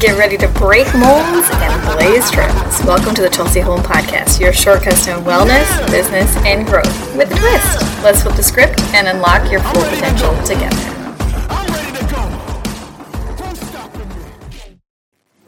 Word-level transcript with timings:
Get 0.00 0.18
ready 0.18 0.36
to 0.36 0.48
break 0.48 0.86
molds 0.94 1.48
and 1.52 1.96
blaze 1.96 2.30
trails. 2.30 2.84
Welcome 2.84 3.14
to 3.14 3.22
the 3.22 3.30
Chelsey 3.30 3.60
Holm 3.60 3.80
Podcast, 3.80 4.38
your 4.38 4.52
shortcuts 4.52 5.06
to 5.06 5.12
wellness, 5.12 5.90
business, 5.90 6.36
and 6.44 6.66
growth 6.66 7.16
with 7.16 7.32
a 7.32 7.34
twist. 7.34 8.02
Let's 8.04 8.22
flip 8.22 8.36
the 8.36 8.42
script 8.42 8.78
and 8.92 9.08
unlock 9.08 9.50
your 9.50 9.60
full 9.60 9.82
potential 9.84 10.36
together. 10.44 10.76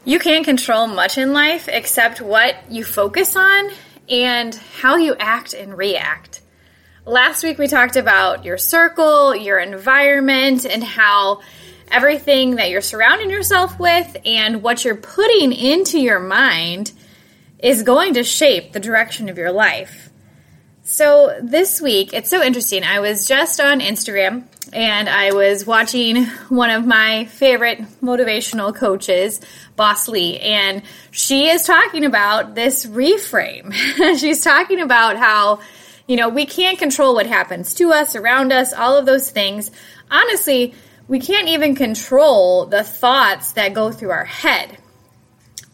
You 0.03 0.17
can't 0.17 0.43
control 0.43 0.87
much 0.87 1.19
in 1.19 1.31
life 1.31 1.67
except 1.67 2.19
what 2.19 2.55
you 2.71 2.83
focus 2.83 3.35
on 3.35 3.69
and 4.09 4.55
how 4.55 4.95
you 4.95 5.15
act 5.19 5.53
and 5.53 5.77
react. 5.77 6.41
Last 7.05 7.43
week 7.43 7.59
we 7.59 7.67
talked 7.67 7.97
about 7.97 8.45
your 8.45 8.57
circle, 8.57 9.35
your 9.35 9.59
environment, 9.59 10.65
and 10.65 10.83
how 10.83 11.41
everything 11.91 12.55
that 12.55 12.69
you're 12.69 12.81
surrounding 12.81 13.29
yourself 13.29 13.79
with 13.79 14.17
and 14.25 14.61
what 14.63 14.85
you're 14.85 14.95
putting 14.95 15.53
into 15.53 15.99
your 15.99 16.19
mind 16.19 16.91
is 17.59 17.83
going 17.83 18.13
to 18.13 18.23
shape 18.23 18.71
the 18.73 18.79
direction 18.79 19.29
of 19.29 19.37
your 19.37 19.51
life. 19.51 20.09
So, 20.83 21.37
this 21.43 21.79
week, 21.79 22.13
it's 22.13 22.29
so 22.29 22.41
interesting. 22.41 22.83
I 22.83 22.99
was 22.99 23.27
just 23.27 23.59
on 23.59 23.79
Instagram 23.79 24.45
and 24.73 25.07
I 25.07 25.33
was 25.33 25.65
watching 25.65 26.25
one 26.49 26.71
of 26.71 26.85
my 26.85 27.25
favorite 27.25 27.79
motivational 28.01 28.75
coaches, 28.75 29.39
Boss 29.75 30.07
Lee, 30.07 30.39
and 30.39 30.81
she 31.11 31.47
is 31.47 31.63
talking 31.63 32.05
about 32.05 32.55
this 32.55 32.85
reframe. 32.85 33.71
She's 34.19 34.43
talking 34.43 34.81
about 34.81 35.17
how 35.17 35.59
you 36.09 36.15
know, 36.15 36.27
we 36.27 36.47
can't 36.47 36.79
control 36.79 37.13
what 37.13 37.27
happens 37.27 37.75
to 37.75 37.91
us, 37.91 38.15
around 38.15 38.51
us, 38.51 38.73
all 38.73 38.97
of 38.97 39.05
those 39.05 39.29
things. 39.29 39.69
Honestly, 40.09 40.73
we 41.09 41.19
can't 41.19 41.49
even 41.49 41.75
control 41.75 42.67
the 42.67 42.83
thoughts 42.83 43.53
that 43.53 43.73
go 43.73 43.91
through 43.91 44.11
our 44.11 44.25
head. 44.25 44.77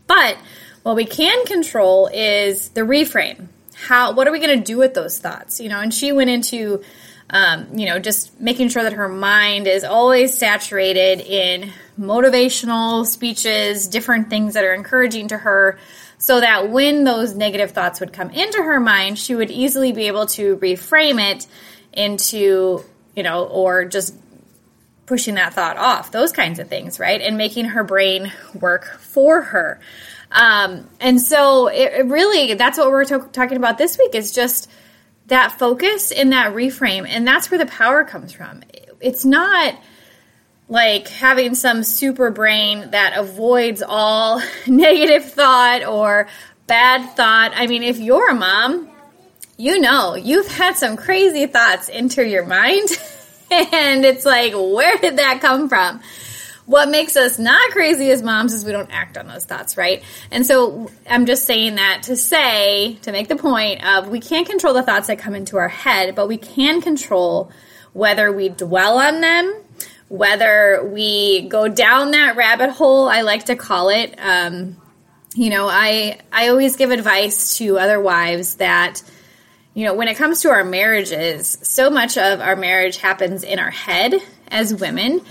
But 0.07 0.37
what 0.81 0.95
we 0.95 1.05
can 1.05 1.45
control 1.45 2.07
is 2.07 2.69
the 2.69 2.81
reframe. 2.81 3.49
How, 3.75 4.13
what 4.13 4.27
are 4.27 4.31
we 4.31 4.39
going 4.39 4.57
to 4.57 4.63
do 4.63 4.77
with 4.77 4.93
those 4.93 5.19
thoughts? 5.19 5.59
You 5.59 5.67
know, 5.67 5.81
and 5.81 5.93
she 5.93 6.13
went 6.13 6.29
into, 6.29 6.81
um, 7.29 7.67
you 7.77 7.85
know, 7.85 7.99
just 7.99 8.39
making 8.39 8.69
sure 8.69 8.83
that 8.83 8.93
her 8.93 9.09
mind 9.09 9.67
is 9.67 9.83
always 9.83 10.37
saturated 10.37 11.19
in 11.19 11.69
motivational 11.99 13.05
speeches, 13.05 13.89
different 13.89 14.29
things 14.29 14.53
that 14.53 14.63
are 14.63 14.73
encouraging 14.73 15.27
to 15.27 15.37
her, 15.37 15.77
so 16.17 16.39
that 16.39 16.69
when 16.69 17.03
those 17.03 17.35
negative 17.35 17.71
thoughts 17.71 17.99
would 17.99 18.13
come 18.13 18.29
into 18.29 18.63
her 18.63 18.79
mind, 18.79 19.19
she 19.19 19.35
would 19.35 19.51
easily 19.51 19.91
be 19.91 20.07
able 20.07 20.27
to 20.27 20.55
reframe 20.57 21.19
it 21.19 21.45
into, 21.91 22.85
you 23.17 23.23
know, 23.23 23.45
or 23.45 23.83
just 23.83 24.15
pushing 25.05 25.35
that 25.35 25.53
thought 25.53 25.77
off, 25.77 26.11
those 26.11 26.31
kinds 26.31 26.59
of 26.59 26.67
things, 26.67 26.99
right? 26.99 27.21
And 27.21 27.37
making 27.37 27.65
her 27.65 27.83
brain 27.83 28.31
work 28.59 28.85
for 28.99 29.41
her. 29.41 29.79
Um, 30.31 30.89
and 30.99 31.21
so 31.21 31.67
it, 31.67 31.93
it, 31.93 32.05
really, 32.07 32.55
that's 32.55 32.77
what 32.77 32.89
we're 32.89 33.05
to- 33.05 33.29
talking 33.31 33.57
about 33.57 33.77
this 33.77 33.97
week 33.97 34.15
is 34.15 34.31
just 34.31 34.69
that 35.27 35.57
focus 35.59 36.11
and 36.11 36.31
that 36.31 36.53
reframe. 36.53 37.07
And 37.07 37.27
that's 37.27 37.49
where 37.51 37.57
the 37.57 37.65
power 37.65 38.03
comes 38.03 38.31
from. 38.31 38.63
It's 38.99 39.25
not 39.25 39.75
like 40.67 41.07
having 41.07 41.53
some 41.53 41.83
super 41.83 42.31
brain 42.31 42.89
that 42.91 43.17
avoids 43.17 43.83
all 43.85 44.41
negative 44.67 45.31
thought 45.31 45.83
or 45.83 46.27
bad 46.67 47.15
thought. 47.15 47.51
I 47.55 47.67
mean, 47.67 47.83
if 47.83 47.99
you're 47.99 48.29
a 48.29 48.35
mom, 48.35 48.89
you 49.57 49.79
know, 49.79 50.15
you've 50.15 50.47
had 50.47 50.75
some 50.75 50.97
crazy 50.97 51.45
thoughts 51.45 51.89
enter 51.91 52.23
your 52.23 52.45
mind. 52.45 52.89
and 53.73 54.05
it's 54.05 54.25
like, 54.25 54.53
where 54.53 54.97
did 54.97 55.17
that 55.17 55.41
come 55.41 55.69
from? 55.69 56.01
What 56.65 56.89
makes 56.89 57.15
us 57.15 57.37
not 57.37 57.71
crazy 57.71 58.09
as 58.09 58.23
moms 58.23 58.53
is 58.53 58.65
we 58.65 58.71
don't 58.71 58.89
act 58.91 59.17
on 59.17 59.27
those 59.27 59.45
thoughts, 59.45 59.77
right? 59.77 60.03
And 60.31 60.45
so 60.45 60.89
I'm 61.07 61.27
just 61.27 61.45
saying 61.45 61.75
that 61.75 62.03
to 62.03 62.15
say, 62.15 62.95
to 63.03 63.11
make 63.11 63.27
the 63.27 63.35
point 63.35 63.85
of 63.85 64.09
we 64.09 64.19
can't 64.19 64.47
control 64.47 64.73
the 64.73 64.81
thoughts 64.81 65.07
that 65.07 65.19
come 65.19 65.35
into 65.35 65.57
our 65.57 65.67
head, 65.67 66.15
but 66.15 66.27
we 66.27 66.37
can 66.37 66.81
control 66.81 67.51
whether 67.93 68.31
we 68.31 68.49
dwell 68.49 68.97
on 68.97 69.21
them 69.21 69.61
whether 70.07 70.83
we 70.85 71.47
go 71.47 71.67
down 71.67 72.11
that 72.11 72.35
rabbit 72.35 72.69
hole, 72.69 73.07
I 73.07 73.21
like 73.21 73.45
to 73.45 73.55
call 73.55 73.89
it. 73.89 74.15
Um, 74.17 74.77
you 75.33 75.49
know, 75.49 75.67
I 75.67 76.19
I 76.31 76.49
always 76.49 76.75
give 76.75 76.91
advice 76.91 77.57
to 77.57 77.77
other 77.77 77.99
wives 77.99 78.55
that 78.55 79.01
you 79.75 79.85
know, 79.85 79.93
when 79.93 80.07
it 80.07 80.15
comes 80.15 80.41
to 80.41 80.49
our 80.49 80.63
marriages, 80.63 81.59
so 81.61 81.91
much 81.91 82.17
of 82.17 82.41
our 82.41 82.55
marriage 82.55 82.97
happens 82.97 83.43
in 83.43 83.59
our 83.59 83.69
head 83.69 84.15
as 84.47 84.73
women 84.73 85.21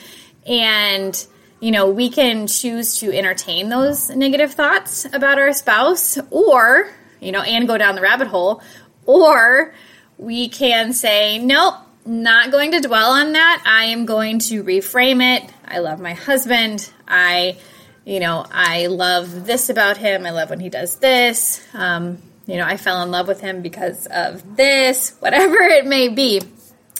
and 0.46 1.26
you 1.64 1.70
know, 1.70 1.88
we 1.88 2.10
can 2.10 2.46
choose 2.46 2.98
to 2.98 3.10
entertain 3.10 3.70
those 3.70 4.10
negative 4.10 4.52
thoughts 4.52 5.06
about 5.06 5.38
our 5.38 5.54
spouse 5.54 6.18
or, 6.30 6.90
you 7.20 7.32
know, 7.32 7.40
and 7.40 7.66
go 7.66 7.78
down 7.78 7.94
the 7.94 8.02
rabbit 8.02 8.28
hole, 8.28 8.62
or 9.06 9.72
we 10.18 10.50
can 10.50 10.92
say, 10.92 11.38
nope, 11.38 11.76
not 12.04 12.50
going 12.50 12.72
to 12.72 12.80
dwell 12.80 13.12
on 13.12 13.32
that. 13.32 13.62
I 13.64 13.86
am 13.86 14.04
going 14.04 14.40
to 14.40 14.62
reframe 14.62 15.22
it. 15.22 15.50
I 15.64 15.78
love 15.78 16.00
my 16.00 16.12
husband. 16.12 16.92
I, 17.08 17.56
you 18.04 18.20
know, 18.20 18.44
I 18.50 18.88
love 18.88 19.46
this 19.46 19.70
about 19.70 19.96
him. 19.96 20.26
I 20.26 20.32
love 20.32 20.50
when 20.50 20.60
he 20.60 20.68
does 20.68 20.96
this. 20.96 21.66
Um, 21.72 22.18
you 22.46 22.56
know, 22.56 22.64
I 22.64 22.76
fell 22.76 23.02
in 23.02 23.10
love 23.10 23.28
with 23.28 23.40
him 23.40 23.62
because 23.62 24.06
of 24.06 24.56
this, 24.56 25.16
whatever 25.20 25.54
it 25.62 25.86
may 25.86 26.08
be. 26.08 26.40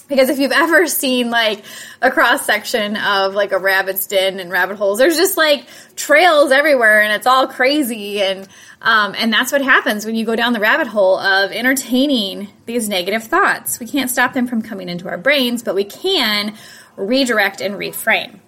Because 0.07 0.29
if 0.29 0.37
you've 0.37 0.51
ever 0.51 0.85
seen 0.85 1.31
like 1.31 1.63
a 1.99 2.11
cross 2.11 2.45
section 2.45 2.95
of 2.95 3.33
like 3.33 3.51
a 3.51 3.57
rabbit's 3.57 4.05
den 4.05 4.39
and 4.39 4.51
rabbit 4.51 4.77
holes, 4.77 4.99
there's 4.99 5.17
just 5.17 5.35
like 5.35 5.65
trails 5.95 6.51
everywhere 6.51 7.01
and 7.01 7.11
it's 7.13 7.25
all 7.25 7.47
crazy. 7.47 8.21
And, 8.21 8.47
um, 8.83 9.15
and 9.17 9.33
that's 9.33 9.51
what 9.51 9.63
happens 9.63 10.05
when 10.05 10.13
you 10.13 10.23
go 10.23 10.35
down 10.35 10.53
the 10.53 10.59
rabbit 10.59 10.85
hole 10.85 11.17
of 11.17 11.51
entertaining 11.51 12.49
these 12.67 12.87
negative 12.87 13.23
thoughts. 13.23 13.79
We 13.79 13.87
can't 13.87 14.11
stop 14.11 14.33
them 14.33 14.45
from 14.45 14.61
coming 14.61 14.89
into 14.89 15.09
our 15.09 15.17
brains, 15.17 15.63
but 15.63 15.73
we 15.73 15.85
can 15.85 16.55
redirect 16.97 17.61
and 17.61 17.73
reframe. 17.73 18.39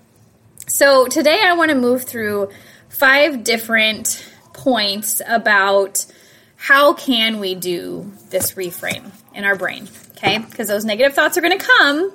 So 0.68 1.08
today 1.08 1.42
I 1.44 1.54
want 1.54 1.72
to 1.72 1.76
move 1.76 2.04
through 2.04 2.50
five 2.90 3.44
different 3.44 4.24
points 4.54 5.24
about 5.28 6.06
how 6.68 6.94
can 6.94 7.40
we 7.40 7.56
do 7.56 8.12
this 8.30 8.54
reframe 8.54 9.12
in 9.34 9.46
our 9.46 9.56
brain 9.56 9.88
okay? 10.18 10.40
Because 10.40 10.68
those 10.68 10.86
negative 10.86 11.14
thoughts 11.14 11.38
are 11.38 11.42
going 11.42 11.58
to 11.58 11.66
come, 11.66 12.12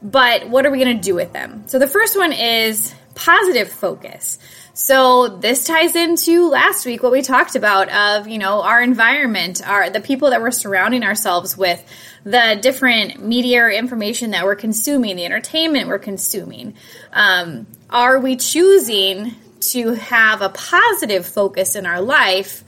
but 0.00 0.48
what 0.48 0.66
are 0.66 0.70
we 0.70 0.78
going 0.78 0.96
to 0.96 1.02
do 1.02 1.14
with 1.14 1.32
them? 1.32 1.64
So 1.66 1.78
the 1.78 1.86
first 1.86 2.16
one 2.16 2.32
is 2.32 2.94
positive 3.14 3.70
focus. 3.70 4.38
So 4.74 5.28
this 5.28 5.66
ties 5.66 5.94
into 5.94 6.48
last 6.48 6.86
week 6.86 7.02
what 7.02 7.12
we 7.12 7.20
talked 7.20 7.56
about 7.56 7.90
of, 7.90 8.26
you 8.26 8.38
know, 8.38 8.62
our 8.62 8.80
environment, 8.80 9.66
our 9.66 9.90
the 9.90 10.00
people 10.00 10.30
that 10.30 10.40
we're 10.40 10.50
surrounding 10.50 11.02
ourselves 11.02 11.58
with, 11.58 11.84
the 12.24 12.58
different 12.62 13.22
media 13.22 13.64
or 13.64 13.70
information 13.70 14.30
that 14.30 14.44
we're 14.44 14.56
consuming, 14.56 15.16
the 15.16 15.26
entertainment 15.26 15.88
we're 15.88 15.98
consuming. 15.98 16.74
Um, 17.12 17.66
are 17.90 18.18
we 18.18 18.36
choosing 18.36 19.34
to 19.60 19.92
have 19.92 20.40
a 20.40 20.48
positive 20.48 21.26
focus 21.26 21.76
in 21.76 21.84
our 21.84 22.00
life 22.00 22.64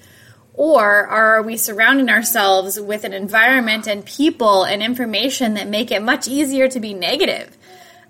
or 0.55 1.07
are 1.07 1.43
we 1.43 1.57
surrounding 1.57 2.09
ourselves 2.09 2.79
with 2.81 3.05
an 3.05 3.13
environment 3.13 3.87
and 3.87 4.05
people 4.05 4.63
and 4.63 4.83
information 4.83 5.55
that 5.55 5.69
make 5.69 5.91
it 5.91 6.01
much 6.01 6.29
easier 6.29 6.69
to 6.69 6.81
be 6.81 6.95
negative? 6.95 7.57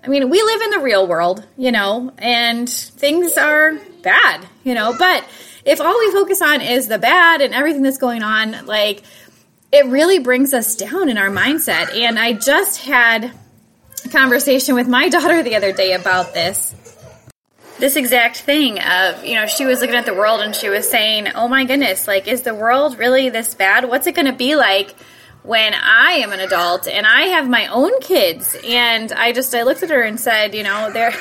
I 0.03 0.07
mean, 0.07 0.29
we 0.29 0.41
live 0.41 0.61
in 0.61 0.69
the 0.69 0.79
real 0.79 1.07
world, 1.07 1.43
you 1.57 1.71
know, 1.71 2.13
and 2.19 2.69
things 2.69 3.35
are 3.37 3.73
bad, 4.03 4.47
you 4.63 4.75
know, 4.75 4.95
but 4.97 5.27
if 5.65 5.81
all 5.81 5.97
we 5.97 6.11
focus 6.11 6.43
on 6.43 6.61
is 6.61 6.87
the 6.87 6.99
bad 6.99 7.41
and 7.41 7.55
everything 7.55 7.81
that's 7.81 7.97
going 7.97 8.21
on, 8.21 8.67
like, 8.67 9.01
it 9.71 9.87
really 9.87 10.19
brings 10.19 10.53
us 10.53 10.75
down 10.75 11.09
in 11.09 11.17
our 11.17 11.29
mindset. 11.29 11.93
And 11.95 12.19
I 12.19 12.33
just 12.33 12.81
had 12.81 13.31
a 14.05 14.09
conversation 14.09 14.75
with 14.75 14.87
my 14.87 15.09
daughter 15.09 15.41
the 15.41 15.55
other 15.55 15.73
day 15.73 15.93
about 15.93 16.35
this 16.35 16.75
this 17.79 17.95
exact 17.95 18.37
thing 18.37 18.79
of, 18.79 19.25
you 19.25 19.35
know, 19.35 19.47
she 19.47 19.65
was 19.65 19.81
looking 19.81 19.95
at 19.95 20.05
the 20.05 20.13
world 20.13 20.41
and 20.41 20.55
she 20.55 20.69
was 20.69 20.89
saying, 20.89 21.27
oh 21.35 21.47
my 21.47 21.65
goodness, 21.65 22.07
like, 22.07 22.27
is 22.27 22.43
the 22.43 22.55
world 22.55 22.97
really 22.97 23.29
this 23.29 23.53
bad? 23.53 23.85
What's 23.85 24.07
it 24.07 24.15
going 24.15 24.27
to 24.27 24.33
be 24.33 24.55
like 24.55 24.95
when 25.43 25.73
I 25.73 26.13
am 26.23 26.31
an 26.31 26.39
adult 26.39 26.87
and 26.87 27.05
I 27.05 27.23
have 27.23 27.49
my 27.49 27.67
own 27.67 27.99
kids? 27.99 28.55
And 28.65 29.11
I 29.11 29.33
just, 29.33 29.53
I 29.53 29.63
looked 29.63 29.83
at 29.83 29.89
her 29.89 30.01
and 30.01 30.19
said, 30.19 30.55
you 30.55 30.63
know, 30.63 30.91
there, 30.91 31.13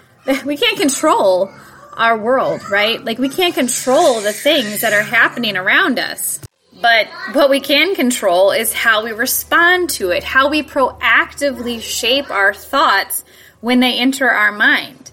we 0.44 0.56
can't 0.56 0.78
control 0.78 1.50
our 1.96 2.16
world, 2.16 2.68
right? 2.70 3.02
Like, 3.02 3.18
we 3.18 3.28
can't 3.28 3.54
control 3.54 4.20
the 4.20 4.32
things 4.32 4.82
that 4.82 4.92
are 4.92 5.02
happening 5.02 5.56
around 5.56 5.98
us. 5.98 6.40
But 6.80 7.06
what 7.32 7.48
we 7.48 7.60
can 7.60 7.94
control 7.94 8.50
is 8.50 8.72
how 8.72 9.04
we 9.04 9.12
respond 9.12 9.90
to 9.90 10.10
it, 10.10 10.24
how 10.24 10.50
we 10.50 10.62
proactively 10.62 11.80
shape 11.80 12.30
our 12.30 12.52
thoughts 12.52 13.24
when 13.60 13.80
they 13.80 13.98
enter 13.98 14.28
our 14.28 14.50
mind 14.50 15.11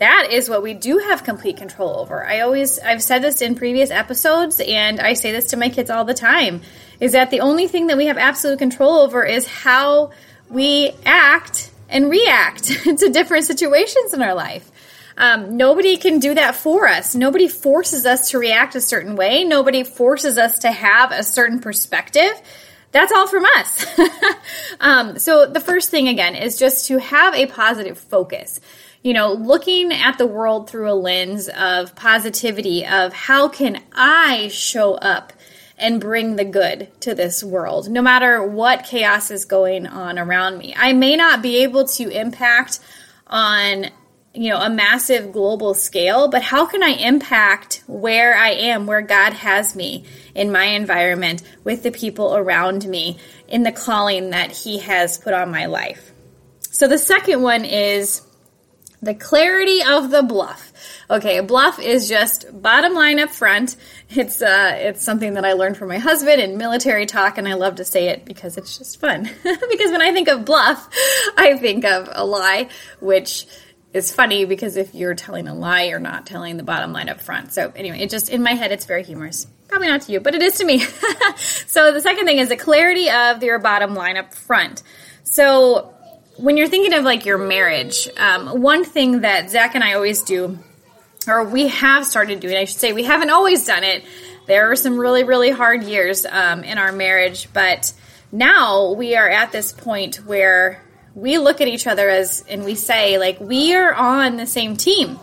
that 0.00 0.28
is 0.30 0.48
what 0.48 0.62
we 0.62 0.72
do 0.72 0.98
have 0.98 1.24
complete 1.24 1.58
control 1.58 1.98
over. 1.98 2.26
I 2.26 2.40
always, 2.40 2.78
I've 2.78 3.02
said 3.02 3.22
this 3.22 3.42
in 3.42 3.54
previous 3.54 3.90
episodes, 3.90 4.58
and 4.58 4.98
I 4.98 5.12
say 5.12 5.30
this 5.30 5.50
to 5.50 5.58
my 5.58 5.68
kids 5.68 5.90
all 5.90 6.06
the 6.06 6.14
time 6.14 6.62
is 7.00 7.12
that 7.12 7.30
the 7.30 7.40
only 7.40 7.68
thing 7.68 7.88
that 7.88 7.98
we 7.98 8.06
have 8.06 8.16
absolute 8.16 8.58
control 8.58 8.98
over 8.98 9.24
is 9.24 9.46
how 9.46 10.10
we 10.48 10.92
act 11.04 11.70
and 11.90 12.10
react 12.10 12.64
to 12.98 13.10
different 13.10 13.44
situations 13.44 14.14
in 14.14 14.22
our 14.22 14.34
life. 14.34 14.70
Um, 15.18 15.58
nobody 15.58 15.98
can 15.98 16.18
do 16.18 16.34
that 16.34 16.56
for 16.56 16.88
us. 16.88 17.14
Nobody 17.14 17.46
forces 17.46 18.06
us 18.06 18.30
to 18.30 18.38
react 18.38 18.74
a 18.74 18.80
certain 18.80 19.16
way. 19.16 19.44
Nobody 19.44 19.84
forces 19.84 20.38
us 20.38 20.60
to 20.60 20.72
have 20.72 21.12
a 21.12 21.22
certain 21.22 21.60
perspective. 21.60 22.32
That's 22.92 23.12
all 23.12 23.26
from 23.26 23.44
us. 23.58 23.86
um, 24.80 25.18
so 25.18 25.46
the 25.46 25.60
first 25.60 25.90
thing 25.90 26.08
again 26.08 26.36
is 26.36 26.58
just 26.58 26.86
to 26.88 26.98
have 26.98 27.34
a 27.34 27.46
positive 27.46 27.98
focus. 27.98 28.60
You 29.02 29.14
know, 29.14 29.32
looking 29.32 29.92
at 29.92 30.18
the 30.18 30.26
world 30.26 30.68
through 30.68 30.90
a 30.90 30.92
lens 30.92 31.48
of 31.48 31.94
positivity, 31.94 32.84
of 32.84 33.14
how 33.14 33.48
can 33.48 33.82
I 33.94 34.48
show 34.48 34.94
up 34.94 35.32
and 35.78 36.00
bring 36.00 36.36
the 36.36 36.44
good 36.44 36.88
to 37.00 37.14
this 37.14 37.42
world, 37.42 37.88
no 37.88 38.02
matter 38.02 38.44
what 38.44 38.84
chaos 38.84 39.30
is 39.30 39.46
going 39.46 39.86
on 39.86 40.18
around 40.18 40.58
me. 40.58 40.74
I 40.76 40.92
may 40.92 41.16
not 41.16 41.40
be 41.40 41.62
able 41.62 41.86
to 41.88 42.10
impact 42.10 42.80
on 43.26 43.86
you 44.34 44.50
know 44.50 44.60
a 44.60 44.70
massive 44.70 45.32
global 45.32 45.74
scale 45.74 46.28
but 46.28 46.42
how 46.42 46.64
can 46.64 46.84
i 46.84 46.90
impact 46.90 47.82
where 47.88 48.36
i 48.36 48.50
am 48.50 48.86
where 48.86 49.02
god 49.02 49.32
has 49.32 49.74
me 49.74 50.04
in 50.36 50.52
my 50.52 50.64
environment 50.66 51.42
with 51.64 51.82
the 51.82 51.90
people 51.90 52.36
around 52.36 52.86
me 52.86 53.18
in 53.48 53.64
the 53.64 53.72
calling 53.72 54.30
that 54.30 54.52
he 54.52 54.78
has 54.78 55.18
put 55.18 55.34
on 55.34 55.50
my 55.50 55.66
life 55.66 56.12
so 56.60 56.86
the 56.86 56.98
second 56.98 57.42
one 57.42 57.64
is 57.64 58.22
the 59.02 59.14
clarity 59.14 59.82
of 59.82 60.10
the 60.10 60.22
bluff 60.22 60.70
Okay, 61.10 61.38
a 61.38 61.42
bluff 61.42 61.80
is 61.80 62.08
just 62.08 62.46
bottom 62.62 62.94
line 62.94 63.18
up 63.18 63.30
front. 63.30 63.74
It's 64.10 64.40
uh, 64.40 64.76
it's 64.76 65.02
something 65.02 65.34
that 65.34 65.44
I 65.44 65.54
learned 65.54 65.76
from 65.76 65.88
my 65.88 65.98
husband 65.98 66.40
in 66.40 66.56
military 66.56 67.04
talk, 67.04 67.36
and 67.36 67.48
I 67.48 67.54
love 67.54 67.76
to 67.76 67.84
say 67.84 68.10
it 68.10 68.24
because 68.24 68.56
it's 68.56 68.78
just 68.78 69.00
fun. 69.00 69.24
because 69.42 69.90
when 69.90 70.02
I 70.02 70.12
think 70.12 70.28
of 70.28 70.44
bluff, 70.44 70.88
I 71.36 71.56
think 71.58 71.84
of 71.84 72.08
a 72.12 72.24
lie, 72.24 72.68
which 73.00 73.46
is 73.92 74.14
funny 74.14 74.44
because 74.44 74.76
if 74.76 74.94
you're 74.94 75.16
telling 75.16 75.48
a 75.48 75.54
lie, 75.54 75.82
you're 75.82 75.98
not 75.98 76.26
telling 76.26 76.56
the 76.56 76.62
bottom 76.62 76.92
line 76.92 77.08
up 77.08 77.20
front. 77.20 77.52
So 77.52 77.72
anyway, 77.74 77.98
it 77.98 78.10
just 78.10 78.30
in 78.30 78.40
my 78.44 78.52
head, 78.52 78.70
it's 78.70 78.84
very 78.84 79.02
humorous. 79.02 79.48
Probably 79.66 79.88
not 79.88 80.02
to 80.02 80.12
you, 80.12 80.20
but 80.20 80.36
it 80.36 80.42
is 80.42 80.58
to 80.58 80.64
me. 80.64 80.78
so 81.66 81.92
the 81.92 82.00
second 82.00 82.24
thing 82.24 82.38
is 82.38 82.50
the 82.50 82.56
clarity 82.56 83.10
of 83.10 83.42
your 83.42 83.58
bottom 83.58 83.96
line 83.96 84.16
up 84.16 84.32
front. 84.32 84.84
So 85.24 85.92
when 86.40 86.56
you're 86.56 86.68
thinking 86.68 86.94
of 86.94 87.04
like 87.04 87.26
your 87.26 87.38
marriage, 87.38 88.08
um, 88.16 88.62
one 88.62 88.84
thing 88.84 89.20
that 89.20 89.50
Zach 89.50 89.74
and 89.74 89.84
I 89.84 89.94
always 89.94 90.22
do 90.22 90.58
or 91.26 91.44
we 91.44 91.68
have 91.68 92.06
started 92.06 92.40
doing, 92.40 92.56
I 92.56 92.64
should 92.64 92.78
say, 92.78 92.92
we 92.92 93.04
haven't 93.04 93.30
always 93.30 93.66
done 93.66 93.84
it. 93.84 94.04
There 94.46 94.68
were 94.68 94.76
some 94.76 94.98
really, 94.98 95.24
really 95.24 95.50
hard 95.50 95.84
years 95.84 96.24
um, 96.26 96.64
in 96.64 96.78
our 96.78 96.92
marriage, 96.92 97.48
but 97.52 97.92
now 98.32 98.92
we 98.92 99.16
are 99.16 99.28
at 99.28 99.52
this 99.52 99.72
point 99.72 100.16
where 100.26 100.82
we 101.14 101.38
look 101.38 101.60
at 101.60 101.68
each 101.68 101.86
other 101.86 102.08
as, 102.08 102.44
and 102.48 102.64
we 102.64 102.74
say, 102.74 103.18
like, 103.18 103.38
we 103.40 103.74
are 103.74 103.92
on 103.92 104.36
the 104.36 104.46
same 104.46 104.76
team 104.76 105.18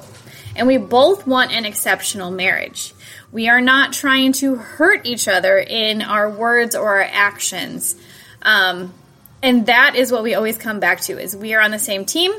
and 0.56 0.68
we 0.68 0.78
both 0.78 1.26
want 1.26 1.52
an 1.52 1.66
exceptional 1.66 2.32
marriage. 2.32 2.94
We 3.32 3.50
are 3.50 3.62
not 3.62 3.94
trying 3.94 4.34
to 4.34 4.56
hurt 4.56 5.06
each 5.06 5.28
other 5.28 5.58
in 5.58 6.02
our 6.02 6.30
words 6.30 6.76
or 6.76 6.88
our 6.88 7.02
actions. 7.02 7.96
Um, 8.42 8.94
and 9.42 9.66
that 9.68 9.96
is 9.96 10.12
what 10.12 10.24
we 10.24 10.34
always 10.36 10.58
come 10.58 10.80
back 10.80 11.02
to 11.02 11.20
is 11.20 11.36
we 11.36 11.54
are 11.54 11.62
on 11.62 11.72
the 11.72 11.80
same 11.80 12.06
team. 12.06 12.32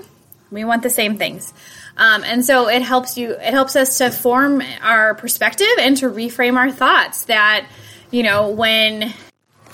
We 0.51 0.65
want 0.65 0.83
the 0.83 0.91
same 0.91 1.19
things. 1.19 1.53
Um, 1.97 2.25
and 2.25 2.45
so 2.45 2.69
it 2.69 2.83
helps 2.83 3.19
you, 3.19 3.33
it 3.33 3.53
helps 3.53 3.77
us 3.77 3.99
to 3.99 4.11
form 4.11 4.63
our 4.81 5.15
perspective 5.15 5.67
and 5.79 5.97
to 5.99 6.07
reframe 6.07 6.57
our 6.57 6.71
thoughts 6.71 7.25
that, 7.25 7.67
you 8.11 8.23
know, 8.23 8.51
when 8.51 9.13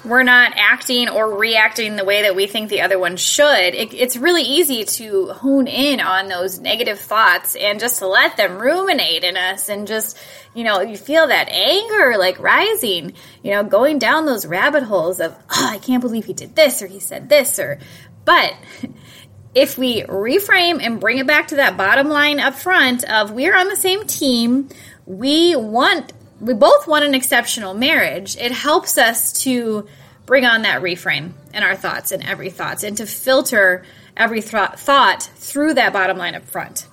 we're 0.05 0.23
not 0.23 0.53
acting 0.57 1.09
or 1.09 1.37
reacting 1.37 1.97
the 1.97 2.05
way 2.05 2.23
that 2.23 2.37
we 2.37 2.47
think 2.47 2.69
the 2.69 2.83
other 2.83 2.99
one 2.99 3.17
should, 3.17 3.75
it, 3.75 3.95
it's 3.95 4.17
really 4.17 4.43
easy 4.43 4.85
to 4.85 5.29
hone 5.29 5.67
in 5.67 6.01
on 6.01 6.29
those 6.29 6.61
negative 6.61 6.99
thoughts 6.99 7.57
and 7.57 7.81
just 7.81 8.03
let 8.03 8.37
them 8.37 8.59
ruminate 8.59 9.25
in 9.25 9.37
us 9.37 9.69
and 9.69 9.87
just, 9.87 10.19
you 10.55 10.65
know, 10.65 10.81
you 10.81 10.97
feel 10.97 11.27
that 11.27 11.49
anger 11.49 12.19
like 12.19 12.39
rising, 12.39 13.15
you 13.43 13.51
know, 13.53 13.65
going 13.65 13.99
down 13.99 14.27
those 14.27 14.47
rabbit 14.47 14.83
holes 14.83 15.21
of, 15.21 15.35
oh, 15.51 15.69
I 15.71 15.79
can't 15.79 16.03
believe 16.03 16.27
he 16.27 16.35
did 16.35 16.55
this 16.55 16.83
or 16.83 16.87
he 16.87 17.01
said 17.01 17.29
this 17.29 17.59
or, 17.59 17.79
but 18.25 18.55
if 19.55 19.79
we 19.79 20.03
reframe 20.03 20.83
and 20.83 21.01
bring 21.01 21.19
it 21.19 21.27
back 21.27 21.49
to 21.49 21.57
that 21.57 21.77
bottom 21.77 22.09
line 22.09 22.41
up 22.41 22.55
front 22.55 23.05
of 23.05 23.31
we're 23.31 23.57
on 23.57 23.69
the 23.69 23.77
same 23.77 24.05
team, 24.07 24.69
we 25.07 25.55
want 25.55 26.13
we 26.41 26.55
both 26.55 26.87
want 26.87 27.05
an 27.05 27.15
exceptional 27.15 27.75
marriage. 27.75 28.37
It 28.37 28.53
helps 28.53 28.99
us 28.99 29.33
to 29.45 29.87
bring 30.27 30.45
on 30.45 30.63
that 30.63 30.83
reframe 30.83 31.33
in 31.53 31.63
our 31.63 31.77
thoughts 31.77 32.13
and 32.13 32.23
every 32.23 32.51
thoughts 32.51 32.83
and 32.83 32.97
to 32.97 33.07
filter 33.07 33.85
every 34.17 34.41
th- 34.41 34.71
thought 34.77 35.23
through 35.37 35.75
that 35.75 35.93
bottom 35.93 36.17
line 36.17 36.35
up 36.35 36.45
front. 36.45 36.87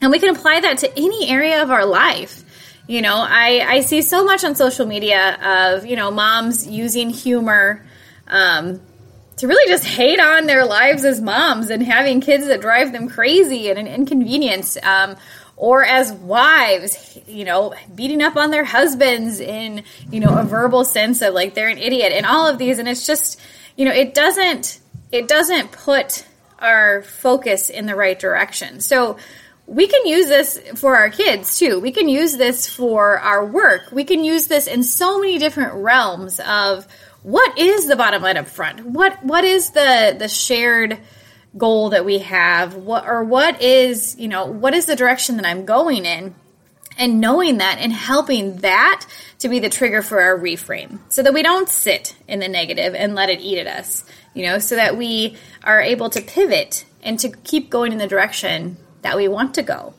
And 0.00 0.10
we 0.10 0.18
can 0.18 0.34
apply 0.34 0.60
that 0.60 0.78
to 0.78 0.98
any 0.98 1.28
area 1.28 1.62
of 1.62 1.70
our 1.70 1.84
life. 1.84 2.44
You 2.86 3.02
know, 3.02 3.16
I, 3.16 3.64
I 3.66 3.80
see 3.82 4.02
so 4.02 4.24
much 4.24 4.44
on 4.44 4.54
social 4.54 4.86
media 4.86 5.38
of, 5.74 5.86
you 5.86 5.96
know, 5.96 6.10
moms 6.10 6.66
using 6.66 7.10
humor 7.10 7.84
um, 8.26 8.80
to 9.36 9.46
really 9.46 9.70
just 9.70 9.84
hate 9.84 10.18
on 10.18 10.46
their 10.46 10.64
lives 10.64 11.04
as 11.04 11.20
moms 11.20 11.70
and 11.70 11.82
having 11.82 12.20
kids 12.20 12.46
that 12.46 12.60
drive 12.60 12.92
them 12.92 13.08
crazy 13.08 13.70
and 13.70 13.78
an 13.78 13.86
inconvenience. 13.86 14.76
Um, 14.82 15.16
or 15.60 15.84
as 15.84 16.10
wives, 16.10 17.18
you 17.28 17.44
know, 17.44 17.74
beating 17.94 18.22
up 18.22 18.34
on 18.34 18.50
their 18.50 18.64
husbands 18.64 19.40
in, 19.40 19.84
you 20.10 20.18
know, 20.18 20.38
a 20.38 20.42
verbal 20.42 20.86
sense 20.86 21.20
of 21.20 21.34
like 21.34 21.52
they're 21.52 21.68
an 21.68 21.76
idiot 21.76 22.12
and 22.14 22.24
all 22.24 22.46
of 22.46 22.56
these. 22.56 22.78
And 22.78 22.88
it's 22.88 23.06
just, 23.06 23.38
you 23.76 23.84
know, 23.84 23.92
it 23.92 24.14
doesn't, 24.14 24.80
it 25.12 25.28
doesn't 25.28 25.70
put 25.70 26.24
our 26.60 27.02
focus 27.02 27.68
in 27.68 27.84
the 27.84 27.94
right 27.94 28.18
direction. 28.18 28.80
So 28.80 29.18
we 29.66 29.86
can 29.86 30.06
use 30.06 30.28
this 30.28 30.58
for 30.76 30.96
our 30.96 31.10
kids 31.10 31.58
too. 31.58 31.78
We 31.78 31.92
can 31.92 32.08
use 32.08 32.38
this 32.38 32.66
for 32.66 33.18
our 33.18 33.44
work. 33.44 33.92
We 33.92 34.04
can 34.04 34.24
use 34.24 34.46
this 34.46 34.66
in 34.66 34.82
so 34.82 35.20
many 35.20 35.36
different 35.36 35.74
realms 35.74 36.40
of 36.40 36.88
what 37.22 37.58
is 37.58 37.86
the 37.86 37.96
bottom 37.96 38.22
line 38.22 38.38
up 38.38 38.46
front? 38.46 38.80
What 38.80 39.22
what 39.22 39.44
is 39.44 39.72
the 39.72 40.16
the 40.18 40.28
shared 40.28 40.98
goal 41.56 41.90
that 41.90 42.04
we 42.04 42.18
have? 42.18 42.74
What 42.74 43.06
or 43.06 43.24
what 43.24 43.62
is, 43.62 44.18
you 44.18 44.28
know, 44.28 44.46
what 44.46 44.74
is 44.74 44.86
the 44.86 44.96
direction 44.96 45.36
that 45.36 45.46
I'm 45.46 45.64
going 45.64 46.04
in? 46.04 46.34
And 46.98 47.20
knowing 47.20 47.58
that 47.58 47.78
and 47.80 47.92
helping 47.92 48.56
that 48.58 49.06
to 49.38 49.48
be 49.48 49.58
the 49.58 49.70
trigger 49.70 50.02
for 50.02 50.20
our 50.20 50.38
reframe 50.38 50.98
so 51.08 51.22
that 51.22 51.32
we 51.32 51.42
don't 51.42 51.68
sit 51.68 52.14
in 52.28 52.40
the 52.40 52.48
negative 52.48 52.94
and 52.94 53.14
let 53.14 53.30
it 53.30 53.40
eat 53.40 53.58
at 53.58 53.66
us, 53.66 54.04
you 54.34 54.44
know, 54.44 54.58
so 54.58 54.76
that 54.76 54.98
we 54.98 55.36
are 55.64 55.80
able 55.80 56.10
to 56.10 56.20
pivot 56.20 56.84
and 57.02 57.18
to 57.20 57.30
keep 57.30 57.70
going 57.70 57.92
in 57.92 57.98
the 57.98 58.06
direction 58.06 58.76
that 59.00 59.16
we 59.16 59.28
want 59.28 59.54
to 59.54 59.62
go. 59.62 59.94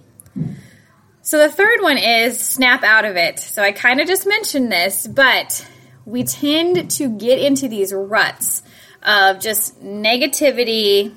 So 1.24 1.40
the 1.40 1.50
third 1.50 1.82
one 1.82 1.98
is 1.98 2.40
snap 2.40 2.84
out 2.84 3.06
of 3.06 3.16
it. 3.16 3.40
So 3.40 3.64
I 3.64 3.72
kind 3.72 4.00
of 4.00 4.08
just 4.08 4.28
mentioned 4.28 4.72
this, 4.72 5.08
but 5.08 5.68
we 6.06 6.24
tend 6.24 6.92
to 6.92 7.10
get 7.10 7.40
into 7.40 7.68
these 7.68 7.94
ruts 7.94 8.62
of 9.02 9.40
just 9.40 9.82
negativity 9.84 11.16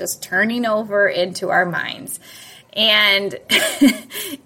just 0.00 0.22
turning 0.22 0.64
over 0.64 1.06
into 1.06 1.50
our 1.50 1.66
minds. 1.66 2.18
And 2.72 3.34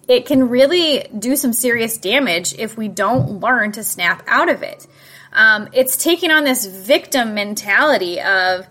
it 0.09 0.27
can 0.27 0.49
really 0.49 1.07
do 1.17 1.37
some 1.37 1.53
serious 1.53 1.97
damage 1.97 2.55
if 2.59 2.77
we 2.77 2.89
don't 2.89 3.41
learn 3.41 3.71
to 3.73 3.85
snap 3.85 4.25
out 4.27 4.49
of 4.49 4.65
it. 4.65 4.85
Um, 5.33 5.69
it's 5.73 5.97
taking 5.97 6.33
on 6.33 6.43
this 6.43 6.67
victim 6.67 7.35
mentality 7.35 8.21
of, 8.21 8.67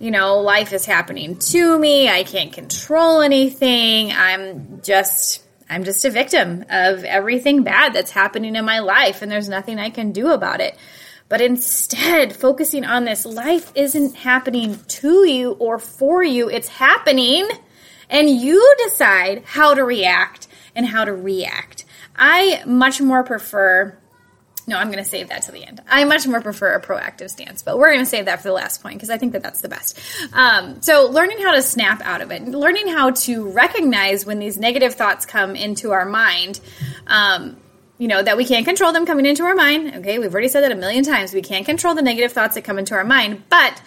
you 0.00 0.10
know, 0.10 0.40
life 0.40 0.72
is 0.72 0.84
happening 0.84 1.38
to 1.38 1.78
me. 1.78 2.08
I 2.08 2.24
can't 2.24 2.52
control 2.52 3.20
anything. 3.20 4.10
I'm 4.10 4.82
just 4.82 5.44
I'm 5.70 5.84
just 5.84 6.04
a 6.04 6.10
victim 6.10 6.64
of 6.68 7.04
everything 7.04 7.62
bad 7.62 7.92
that's 7.94 8.10
happening 8.10 8.56
in 8.56 8.64
my 8.64 8.80
life, 8.80 9.22
and 9.22 9.30
there's 9.30 9.48
nothing 9.48 9.78
I 9.78 9.90
can 9.90 10.12
do 10.12 10.30
about 10.30 10.60
it. 10.60 10.76
But 11.34 11.40
instead, 11.40 12.32
focusing 12.36 12.84
on 12.84 13.06
this, 13.06 13.26
life 13.26 13.72
isn't 13.74 14.14
happening 14.14 14.78
to 14.86 15.26
you 15.28 15.50
or 15.54 15.80
for 15.80 16.22
you, 16.22 16.48
it's 16.48 16.68
happening, 16.68 17.48
and 18.08 18.30
you 18.30 18.76
decide 18.84 19.42
how 19.44 19.74
to 19.74 19.82
react 19.82 20.46
and 20.76 20.86
how 20.86 21.04
to 21.04 21.12
react. 21.12 21.86
I 22.14 22.62
much 22.66 23.00
more 23.00 23.24
prefer 23.24 23.98
no, 24.68 24.78
I'm 24.78 24.92
going 24.92 25.02
to 25.02 25.10
save 25.10 25.28
that 25.28 25.42
to 25.42 25.52
the 25.52 25.62
end. 25.64 25.82
I 25.88 26.04
much 26.04 26.26
more 26.26 26.40
prefer 26.40 26.72
a 26.72 26.80
proactive 26.80 27.30
stance, 27.30 27.62
but 27.62 27.78
we're 27.78 27.92
going 27.92 28.04
to 28.04 28.08
save 28.08 28.26
that 28.26 28.40
for 28.40 28.48
the 28.48 28.54
last 28.54 28.80
point 28.80 28.94
because 28.94 29.10
I 29.10 29.18
think 29.18 29.32
that 29.32 29.42
that's 29.42 29.60
the 29.60 29.68
best. 29.68 29.98
Um, 30.32 30.80
so, 30.80 31.10
learning 31.10 31.38
how 31.42 31.52
to 31.52 31.60
snap 31.62 32.00
out 32.00 32.22
of 32.22 32.30
it, 32.30 32.46
learning 32.46 32.88
how 32.88 33.10
to 33.10 33.50
recognize 33.50 34.24
when 34.24 34.38
these 34.38 34.56
negative 34.56 34.94
thoughts 34.94 35.26
come 35.26 35.54
into 35.54 35.90
our 35.90 36.06
mind. 36.06 36.60
Um, 37.08 37.58
you 37.98 38.08
know, 38.08 38.22
that 38.22 38.36
we 38.36 38.44
can't 38.44 38.64
control 38.64 38.92
them 38.92 39.06
coming 39.06 39.26
into 39.26 39.44
our 39.44 39.54
mind. 39.54 39.94
Okay, 39.96 40.18
we've 40.18 40.32
already 40.32 40.48
said 40.48 40.62
that 40.62 40.72
a 40.72 40.76
million 40.76 41.04
times. 41.04 41.32
We 41.32 41.42
can't 41.42 41.64
control 41.64 41.94
the 41.94 42.02
negative 42.02 42.32
thoughts 42.32 42.54
that 42.54 42.62
come 42.62 42.78
into 42.78 42.94
our 42.94 43.04
mind, 43.04 43.44
but 43.48 43.80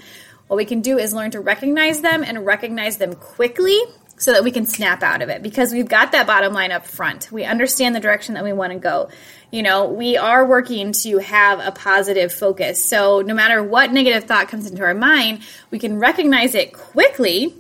what 0.48 0.56
we 0.56 0.66
can 0.66 0.82
do 0.82 0.98
is 0.98 1.14
learn 1.14 1.32
to 1.32 1.42
recognize 1.42 2.02
them 2.02 2.24
and 2.24 2.46
recognize 2.46 2.98
them 2.98 3.14
quickly 3.16 3.80
so 4.18 4.34
that 4.34 4.44
we 4.44 4.52
can 4.52 4.66
snap 4.66 5.04
out 5.04 5.22
of 5.22 5.30
it 5.30 5.44
because 5.44 5.72
we've 5.72 5.88
got 5.88 6.14
that 6.14 6.26
bottom 6.26 6.54
line 6.54 6.72
up 6.72 6.86
front. 6.86 7.32
We 7.32 7.44
understand 7.44 7.96
the 7.96 8.00
direction 8.00 8.34
that 8.34 8.44
we 8.44 8.54
want 8.54 8.74
to 8.74 8.80
go. 8.80 9.10
You 9.52 9.62
know, 9.62 9.90
we 9.90 10.18
are 10.18 10.46
working 10.46 10.92
to 11.04 11.20
have 11.20 11.60
a 11.60 11.72
positive 11.72 12.34
focus. 12.34 12.84
So 12.84 13.22
no 13.22 13.34
matter 13.34 13.62
what 13.62 13.92
negative 13.92 14.24
thought 14.24 14.50
comes 14.50 14.70
into 14.70 14.84
our 14.84 14.96
mind, 14.96 15.42
we 15.70 15.80
can 15.80 16.00
recognize 16.00 16.56
it 16.56 16.74
quickly 16.74 17.54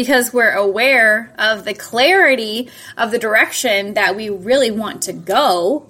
because 0.00 0.32
we're 0.32 0.54
aware 0.54 1.30
of 1.38 1.66
the 1.66 1.74
clarity 1.74 2.70
of 2.96 3.10
the 3.10 3.18
direction 3.18 3.92
that 3.94 4.16
we 4.16 4.30
really 4.30 4.70
want 4.70 5.02
to 5.02 5.12
go, 5.12 5.86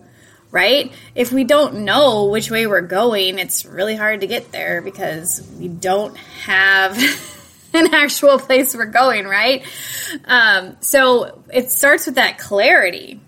right? 0.50 0.93
If 1.14 1.31
we 1.31 1.45
don't 1.45 1.85
know 1.85 2.25
which 2.25 2.50
way 2.50 2.67
we're 2.67 2.81
going, 2.81 3.38
it's 3.38 3.64
really 3.64 3.95
hard 3.95 4.23
to 4.23 4.26
get 4.26 4.50
there 4.50 4.83
because 4.83 5.49
we 5.61 5.69
don't 5.69 6.17
have 6.17 6.99
an 7.73 7.95
actual 7.95 8.40
place 8.40 8.75
we're 8.75 8.87
going, 8.87 9.26
right? 9.26 9.64
Um, 10.25 10.76
so 10.81 11.45
it 11.52 11.71
starts 11.71 12.07
with 12.07 12.17
that 12.17 12.38
clarity, 12.38 13.21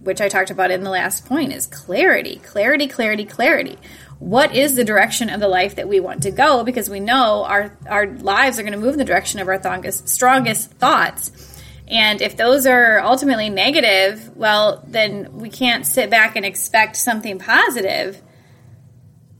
which 0.00 0.22
I 0.22 0.30
talked 0.30 0.50
about 0.50 0.70
in 0.70 0.84
the 0.84 0.90
last 0.90 1.26
point 1.26 1.52
is 1.52 1.66
clarity, 1.66 2.36
clarity, 2.36 2.88
clarity, 2.88 3.26
clarity. 3.26 3.76
What 4.24 4.56
is 4.56 4.74
the 4.74 4.84
direction 4.84 5.28
of 5.28 5.38
the 5.38 5.48
life 5.48 5.74
that 5.74 5.86
we 5.86 6.00
want 6.00 6.22
to 6.22 6.30
go? 6.30 6.64
Because 6.64 6.88
we 6.88 6.98
know 6.98 7.44
our, 7.44 7.76
our 7.86 8.06
lives 8.06 8.58
are 8.58 8.62
going 8.62 8.72
to 8.72 8.78
move 8.78 8.94
in 8.94 8.98
the 8.98 9.04
direction 9.04 9.38
of 9.38 9.48
our 9.48 9.58
strongest, 9.58 10.08
strongest 10.08 10.70
thoughts. 10.70 11.60
And 11.88 12.22
if 12.22 12.34
those 12.34 12.66
are 12.66 13.00
ultimately 13.00 13.50
negative, 13.50 14.34
well, 14.34 14.82
then 14.86 15.36
we 15.40 15.50
can't 15.50 15.86
sit 15.86 16.08
back 16.08 16.36
and 16.36 16.46
expect 16.46 16.96
something 16.96 17.38
positive 17.38 18.22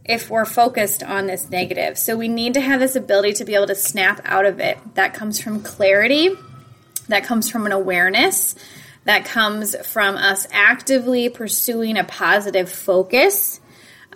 if 0.05 0.29
we're 0.29 0.45
focused 0.45 1.03
on 1.03 1.29
this 1.29 1.49
negative. 1.49 1.97
So 1.97 2.15
we 2.15 2.29
need 2.29 2.53
to 2.53 2.61
have 2.61 2.79
this 2.79 2.95
ability 2.95 3.33
to 3.35 3.47
be 3.47 3.55
able 3.55 3.69
to 3.69 3.75
snap 3.75 4.21
out 4.27 4.45
of 4.45 4.61
it. 4.61 4.77
That 4.97 5.15
comes 5.15 5.41
from 5.41 5.63
clarity, 5.63 6.29
that 7.09 7.25
comes 7.25 7.51
from 7.51 7.65
an 7.65 7.73
awareness, 7.73 8.55
that 9.05 9.25
comes 9.25 9.75
from 9.87 10.17
us 10.17 10.47
actively 10.53 11.31
pursuing 11.31 11.97
a 11.97 12.05
positive 12.05 12.71
focus 12.71 13.61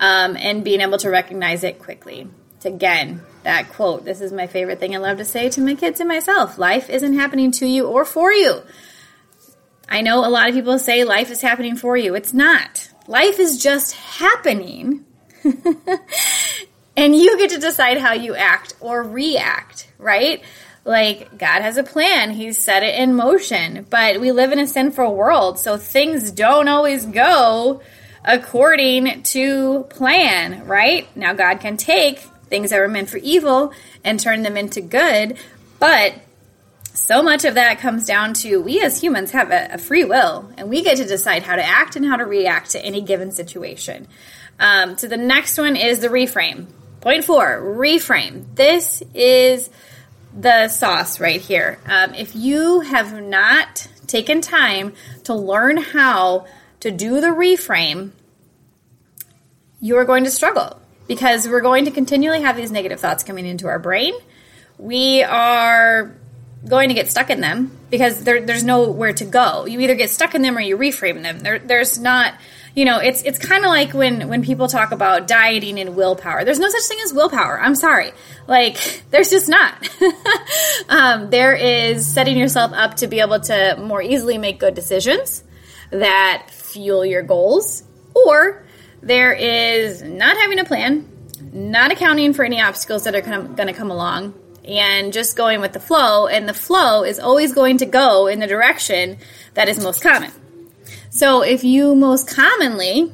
um, 0.00 0.36
and 0.36 0.64
being 0.64 0.80
able 0.80 0.98
to 0.98 1.10
recognize 1.10 1.64
it 1.64 1.78
quickly. 1.78 2.28
It's 2.56 2.66
again, 2.66 3.22
that 3.44 3.70
quote. 3.70 4.04
This 4.04 4.20
is 4.20 4.32
my 4.32 4.46
favorite 4.46 4.80
thing 4.80 4.94
I 4.94 4.98
love 4.98 5.18
to 5.18 5.24
say 5.24 5.48
to 5.50 5.60
my 5.60 5.74
kids 5.74 6.00
and 6.00 6.08
myself. 6.08 6.58
Life 6.58 6.90
isn't 6.90 7.14
happening 7.14 7.50
to 7.52 7.66
you 7.66 7.86
or 7.86 8.04
for 8.04 8.32
you. 8.32 8.62
I 9.88 10.02
know 10.02 10.26
a 10.26 10.28
lot 10.28 10.48
of 10.48 10.54
people 10.54 10.78
say 10.78 11.04
life 11.04 11.30
is 11.30 11.40
happening 11.40 11.76
for 11.76 11.96
you. 11.96 12.14
It's 12.14 12.34
not. 12.34 12.90
Life 13.06 13.38
is 13.38 13.62
just 13.62 13.94
happening. 13.94 15.04
and 16.96 17.16
you 17.16 17.38
get 17.38 17.50
to 17.50 17.58
decide 17.58 17.98
how 17.98 18.12
you 18.12 18.34
act 18.34 18.74
or 18.80 19.02
react, 19.02 19.88
right? 19.96 20.42
Like, 20.84 21.38
God 21.38 21.62
has 21.62 21.76
a 21.76 21.82
plan, 21.82 22.32
He's 22.32 22.62
set 22.62 22.82
it 22.82 22.96
in 22.96 23.14
motion. 23.14 23.86
But 23.88 24.20
we 24.20 24.32
live 24.32 24.52
in 24.52 24.58
a 24.58 24.66
sinful 24.66 25.14
world, 25.14 25.58
so 25.58 25.76
things 25.76 26.30
don't 26.30 26.68
always 26.68 27.06
go 27.06 27.82
according 28.28 29.23
to 29.23 29.85
plan, 29.85 30.66
right? 30.66 31.08
Now, 31.16 31.32
God 31.32 31.61
can 31.61 31.78
take 31.78 32.18
things 32.49 32.70
that 32.70 32.78
were 32.78 32.87
meant 32.87 33.08
for 33.08 33.16
evil 33.16 33.73
and 34.04 34.20
turn 34.20 34.42
them 34.42 34.56
into 34.56 34.82
good. 34.82 35.38
But 35.78 36.14
so 36.92 37.23
much 37.23 37.47
of 37.47 37.54
that 37.54 37.78
comes 37.78 38.04
down 38.04 38.35
to 38.35 38.58
we 38.58 38.82
as 38.82 39.00
humans 39.00 39.30
have 39.30 39.50
a, 39.50 39.75
a, 39.75 39.78
free 39.78 40.04
will 40.04 40.50
and 40.58 40.68
we 40.68 40.82
get 40.82 40.99
to 40.99 41.06
decide 41.06 41.42
how 41.42 41.56
to 41.56 41.64
act 41.64 41.97
and 41.97 42.04
how 42.04 42.16
to 42.16 42.26
react 42.26 42.70
to 42.73 42.85
any 42.85 43.00
given 43.00 43.32
situation. 43.32 44.06
Um, 44.61 44.99
so 44.99 45.06
the 45.06 45.16
next 45.16 45.56
one 45.56 45.76
is 45.76 46.00
the 46.00 46.08
reframe. 46.08 46.66
Point 47.00 47.25
four, 47.25 47.62
reframe. 47.62 48.44
This 48.56 49.02
is 49.14 49.70
the 50.38 50.68
sauce 50.68 51.20
right 51.20 51.40
here. 51.40 51.78
Um, 51.87 52.12
if 52.14 52.35
you 52.35 52.80
have 52.80 53.23
not 53.23 53.87
taken 54.06 54.40
time 54.40 54.94
to 55.25 55.35
learn 55.35 55.76
how 55.76 56.47
to 56.80 56.90
do 56.90 57.20
the 57.20 57.28
reframe, 57.28 58.11
you 59.80 59.97
are 59.97 60.04
going 60.04 60.25
to 60.25 60.30
struggle 60.30 60.80
because 61.06 61.49
we're 61.49 61.61
going 61.61 61.87
to 61.87 61.90
continually 61.90 62.42
have 62.42 62.56
these 62.56 62.70
negative 62.70 63.00
thoughts 63.00 63.25
coming 63.25 63.47
into 63.47 63.66
our 63.66 63.78
brain. 63.78 64.14
We 64.78 65.23
are 65.23 66.14
going 66.66 66.88
to 66.88 66.94
get 66.94 67.08
stuck 67.08 67.30
in 67.30 67.40
them 67.40 67.76
because 67.90 68.25
there, 68.25 68.44
there's 68.44 68.64
nowhere 68.64 69.12
to 69.14 69.25
go. 69.25 69.66
You 69.66 69.80
either 69.80 69.94
get 69.94 70.11
stuck 70.11 70.35
in 70.35 70.42
them 70.42 70.56
or 70.56 70.61
you 70.61 70.76
reframe 70.76 71.23
them. 71.23 71.40
There, 71.40 71.58
there's 71.58 71.99
not, 71.99 72.35
you 72.75 72.85
know, 72.85 72.99
it's 72.99 73.23
it's 73.23 73.38
kind 73.38 73.64
of 73.64 73.70
like 73.70 73.94
when 73.94 74.28
when 74.28 74.42
people 74.42 74.68
talk 74.68 74.92
about 74.92 75.26
dieting 75.26 75.78
and 75.78 75.97
willpower. 75.97 76.44
There's 76.44 76.58
no 76.58 76.68
such 76.68 76.82
thing 76.82 76.99
as 77.04 77.12
willpower. 77.12 77.61
I'm 77.61 77.75
sorry, 77.75 78.12
like 78.47 79.04
there's 79.11 79.30
just 79.30 79.49
not. 79.49 79.88
um, 80.88 81.30
there 81.30 81.54
is 81.54 82.06
setting 82.06 82.37
yourself 82.37 82.73
up 82.73 82.97
to 82.97 83.06
be 83.06 83.20
able 83.20 83.40
to 83.40 83.76
more 83.78 84.02
easily 84.02 84.38
make 84.38 84.58
good 84.58 84.75
decisions 84.75 85.42
that 85.90 86.49
fuel 86.50 87.04
your 87.04 87.23
goals, 87.23 87.82
or 88.14 88.64
there 89.02 89.32
is 89.32 90.02
not 90.02 90.36
having 90.36 90.58
a 90.58 90.64
plan, 90.64 91.08
not 91.52 91.92
accounting 91.92 92.32
for 92.32 92.44
any 92.44 92.60
obstacles 92.60 93.04
that 93.04 93.14
are 93.14 93.20
going 93.20 93.68
to 93.68 93.72
come 93.72 93.90
along, 93.90 94.34
and 94.64 95.12
just 95.12 95.36
going 95.36 95.60
with 95.60 95.72
the 95.72 95.80
flow. 95.80 96.26
And 96.26 96.48
the 96.48 96.54
flow 96.54 97.04
is 97.04 97.18
always 97.18 97.52
going 97.52 97.78
to 97.78 97.86
go 97.86 98.26
in 98.26 98.40
the 98.40 98.46
direction 98.46 99.18
that 99.54 99.68
is 99.68 99.82
most 99.82 100.02
common. 100.02 100.30
So 101.10 101.42
if 101.42 101.64
you 101.64 101.94
most 101.94 102.28
commonly 102.28 103.12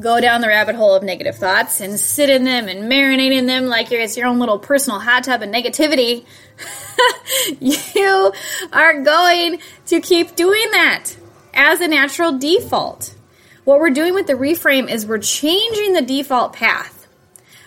go 0.00 0.20
down 0.20 0.40
the 0.40 0.48
rabbit 0.48 0.74
hole 0.74 0.94
of 0.94 1.02
negative 1.02 1.36
thoughts 1.36 1.80
and 1.80 1.98
sit 1.98 2.28
in 2.28 2.44
them 2.44 2.66
and 2.68 2.90
marinate 2.90 3.32
in 3.32 3.46
them 3.46 3.66
like 3.66 3.92
it's 3.92 4.16
your 4.16 4.26
own 4.26 4.40
little 4.40 4.58
personal 4.58 4.98
hot 4.98 5.24
tub 5.24 5.42
of 5.42 5.48
negativity, 5.48 6.24
you 7.60 8.32
are 8.72 9.02
going 9.02 9.60
to 9.86 10.00
keep 10.00 10.34
doing 10.34 10.70
that 10.72 11.12
as 11.54 11.80
a 11.80 11.88
natural 11.88 12.36
default. 12.36 13.15
What 13.66 13.80
we're 13.80 13.90
doing 13.90 14.14
with 14.14 14.28
the 14.28 14.34
reframe 14.34 14.88
is 14.88 15.04
we're 15.04 15.18
changing 15.18 15.92
the 15.92 16.00
default 16.00 16.52
path. 16.52 17.08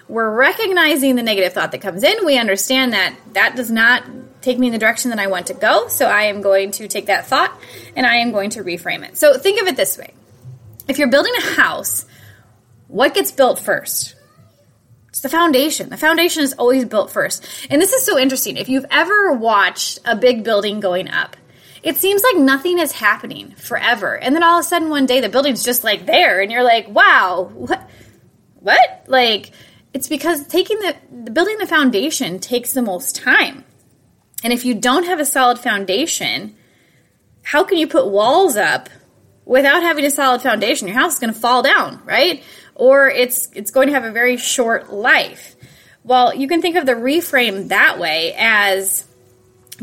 We're 0.07 0.33
recognizing 0.33 1.17
the 1.17 1.23
negative 1.23 1.51
thought 1.51 1.73
that 1.73 1.81
comes 1.81 2.03
in. 2.03 2.25
We 2.25 2.37
understand 2.37 2.93
that 2.93 3.17
that 3.33 3.57
does 3.57 3.69
not 3.69 4.05
take 4.41 4.57
me 4.57 4.67
in 4.67 4.71
the 4.71 4.79
direction 4.79 5.09
that 5.09 5.19
I 5.19 5.27
want 5.27 5.47
to 5.47 5.53
go. 5.53 5.89
So 5.89 6.05
I 6.05 6.23
am 6.23 6.39
going 6.39 6.71
to 6.71 6.87
take 6.87 7.07
that 7.07 7.27
thought 7.27 7.53
and 7.97 8.05
I 8.05 8.15
am 8.19 8.31
going 8.31 8.51
to 8.51 8.63
reframe 8.63 9.05
it. 9.05 9.17
So 9.17 9.37
think 9.37 9.61
of 9.61 9.67
it 9.67 9.75
this 9.75 9.97
way 9.97 10.13
if 10.87 10.99
you're 10.99 11.11
building 11.11 11.33
a 11.37 11.55
house, 11.55 12.05
what 12.87 13.13
gets 13.13 13.33
built 13.33 13.59
first? 13.59 14.15
It's 15.09 15.19
the 15.19 15.27
foundation. 15.27 15.89
The 15.89 15.97
foundation 15.97 16.43
is 16.43 16.53
always 16.53 16.85
built 16.85 17.11
first. 17.11 17.45
And 17.69 17.81
this 17.81 17.91
is 17.91 18.05
so 18.05 18.17
interesting. 18.17 18.55
If 18.55 18.69
you've 18.69 18.85
ever 18.89 19.33
watched 19.33 19.99
a 20.05 20.15
big 20.15 20.45
building 20.45 20.79
going 20.79 21.09
up, 21.09 21.35
it 21.83 21.97
seems 21.97 22.23
like 22.23 22.37
nothing 22.37 22.79
is 22.79 22.91
happening 22.91 23.51
forever. 23.51 24.17
And 24.17 24.35
then 24.35 24.43
all 24.43 24.59
of 24.59 24.65
a 24.65 24.67
sudden 24.67 24.89
one 24.89 25.05
day 25.05 25.21
the 25.21 25.29
building's 25.29 25.63
just 25.63 25.83
like 25.83 26.05
there 26.05 26.41
and 26.41 26.51
you're 26.51 26.63
like, 26.63 26.87
wow, 26.89 27.49
what? 27.53 27.89
What? 28.59 29.05
Like, 29.07 29.51
it's 29.93 30.09
because 30.09 30.45
taking 30.47 30.79
the, 30.79 30.95
the 31.23 31.31
building 31.31 31.57
the 31.57 31.67
foundation 31.67 32.39
takes 32.39 32.73
the 32.73 32.81
most 32.81 33.15
time. 33.15 33.63
And 34.43 34.53
if 34.53 34.65
you 34.65 34.75
don't 34.75 35.05
have 35.05 35.19
a 35.19 35.25
solid 35.25 35.59
foundation, 35.59 36.55
how 37.41 37.63
can 37.63 37.77
you 37.77 37.87
put 37.87 38.07
walls 38.07 38.55
up 38.55 38.89
without 39.45 39.81
having 39.81 40.05
a 40.05 40.11
solid 40.11 40.41
foundation? 40.41 40.87
Your 40.87 40.97
house 40.97 41.13
is 41.13 41.19
going 41.19 41.33
to 41.33 41.39
fall 41.39 41.63
down, 41.63 42.01
right? 42.05 42.43
Or 42.75 43.09
it's 43.09 43.49
it's 43.53 43.71
going 43.71 43.87
to 43.87 43.93
have 43.93 44.05
a 44.05 44.11
very 44.11 44.37
short 44.37 44.91
life. 44.93 45.55
Well, 46.03 46.33
you 46.33 46.47
can 46.47 46.61
think 46.61 46.75
of 46.75 46.85
the 46.85 46.93
reframe 46.93 47.69
that 47.69 47.99
way 47.99 48.33
as 48.37 49.05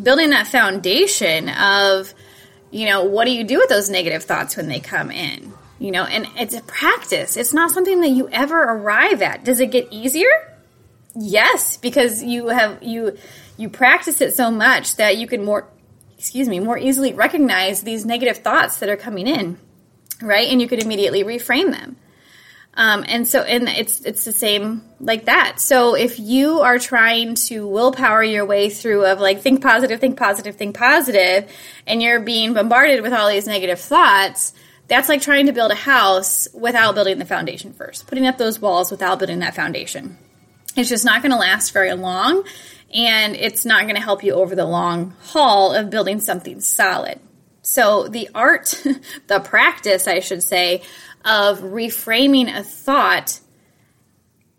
building 0.00 0.30
that 0.30 0.46
foundation 0.46 1.48
of, 1.48 2.14
you 2.70 2.86
know, 2.86 3.04
what 3.04 3.24
do 3.24 3.32
you 3.32 3.44
do 3.44 3.58
with 3.58 3.68
those 3.68 3.90
negative 3.90 4.24
thoughts 4.24 4.56
when 4.56 4.68
they 4.68 4.80
come 4.80 5.10
in? 5.10 5.52
You 5.78 5.90
know, 5.90 6.04
and 6.04 6.26
it's 6.36 6.54
a 6.54 6.62
practice. 6.62 7.36
It's 7.36 7.52
not 7.52 7.70
something 7.70 8.00
that 8.00 8.08
you 8.08 8.28
ever 8.30 8.62
arrive 8.62 9.20
at. 9.22 9.44
Does 9.44 9.60
it 9.60 9.70
get 9.70 9.88
easier? 9.90 10.30
Yes, 11.14 11.76
because 11.76 12.22
you 12.22 12.48
have 12.48 12.82
you 12.82 13.16
you 13.56 13.68
practice 13.68 14.20
it 14.20 14.34
so 14.34 14.50
much 14.50 14.96
that 14.96 15.16
you 15.16 15.26
can 15.26 15.44
more 15.44 15.68
excuse 16.18 16.48
me, 16.48 16.60
more 16.60 16.78
easily 16.78 17.12
recognize 17.12 17.82
these 17.82 18.06
negative 18.06 18.38
thoughts 18.38 18.78
that 18.78 18.88
are 18.88 18.96
coming 18.96 19.26
in, 19.26 19.58
right? 20.22 20.48
And 20.48 20.60
you 20.60 20.68
could 20.68 20.82
immediately 20.82 21.22
reframe 21.22 21.70
them. 21.70 21.96
Um, 22.76 23.04
and 23.09 23.26
so, 23.26 23.40
and 23.40 23.68
it's 23.71 24.02
it's 24.02 24.25
the 24.25 24.33
same 24.33 24.83
like 25.00 25.25
that. 25.25 25.61
So 25.61 25.95
if 25.95 26.21
you 26.21 26.61
are 26.61 26.78
trying 26.78 27.35
to 27.47 27.66
willpower 27.66 28.23
your 28.23 28.45
way 28.45 28.68
through 28.68 29.06
of 29.06 29.18
like 29.18 29.40
think 29.40 29.62
positive, 29.62 29.99
think 29.99 30.18
positive, 30.18 30.56
think 30.56 30.76
positive, 30.76 31.50
and 31.87 32.02
you're 32.02 32.21
being 32.21 32.52
bombarded 32.52 33.00
with 33.00 33.14
all 33.14 33.30
these 33.30 33.47
negative 33.47 33.80
thoughts, 33.80 34.52
that's 34.88 35.09
like 35.09 35.23
trying 35.23 35.47
to 35.47 35.52
build 35.52 35.73
a 35.73 35.76
house 35.76 36.49
without 36.52 36.95
building 36.95 37.18
the 37.18 37.25
foundation 37.25 37.73
first, 37.73 38.06
putting 38.06 38.26
up 38.26 38.37
those 38.37 38.61
walls 38.61 38.90
without 38.90 39.18
building 39.18 39.38
that 39.38 39.54
foundation. 39.54 40.18
It's 40.76 40.90
just 40.90 41.06
not 41.06 41.23
going 41.23 41.33
to 41.33 41.38
last 41.38 41.73
very 41.73 41.95
long, 41.95 42.45
and 42.95 43.35
it's 43.35 43.64
not 43.64 43.85
going 43.85 43.95
to 43.95 44.02
help 44.02 44.23
you 44.23 44.35
over 44.35 44.54
the 44.54 44.66
long 44.66 45.14
haul 45.23 45.73
of 45.73 45.88
building 45.88 46.21
something 46.21 46.61
solid. 46.61 47.21
So 47.62 48.06
the 48.06 48.28
art, 48.35 48.80
the 49.26 49.40
practice, 49.40 50.06
I 50.06 50.21
should 50.21 50.42
say, 50.42 50.83
of 51.26 51.61
reframing 51.61 52.56
a 52.56 52.62
thought 52.62 53.40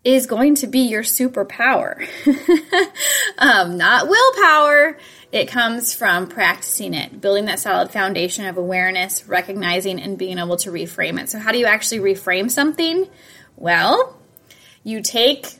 is 0.04 0.26
going 0.26 0.54
to 0.56 0.66
be 0.66 0.80
your 0.80 1.02
superpower. 1.02 2.06
um, 3.38 3.76
not 3.76 4.08
willpower. 4.08 4.98
It 5.32 5.48
comes 5.48 5.94
from 5.94 6.28
practicing 6.28 6.94
it, 6.94 7.20
building 7.20 7.46
that 7.46 7.58
solid 7.58 7.90
foundation 7.90 8.46
of 8.46 8.56
awareness, 8.56 9.26
recognizing, 9.26 10.00
and 10.00 10.16
being 10.16 10.38
able 10.38 10.56
to 10.58 10.70
reframe 10.70 11.20
it. 11.20 11.28
So, 11.28 11.38
how 11.38 11.52
do 11.52 11.58
you 11.58 11.66
actually 11.66 11.98
reframe 11.98 12.50
something? 12.50 13.08
Well, 13.56 14.16
you 14.84 15.02
take 15.02 15.58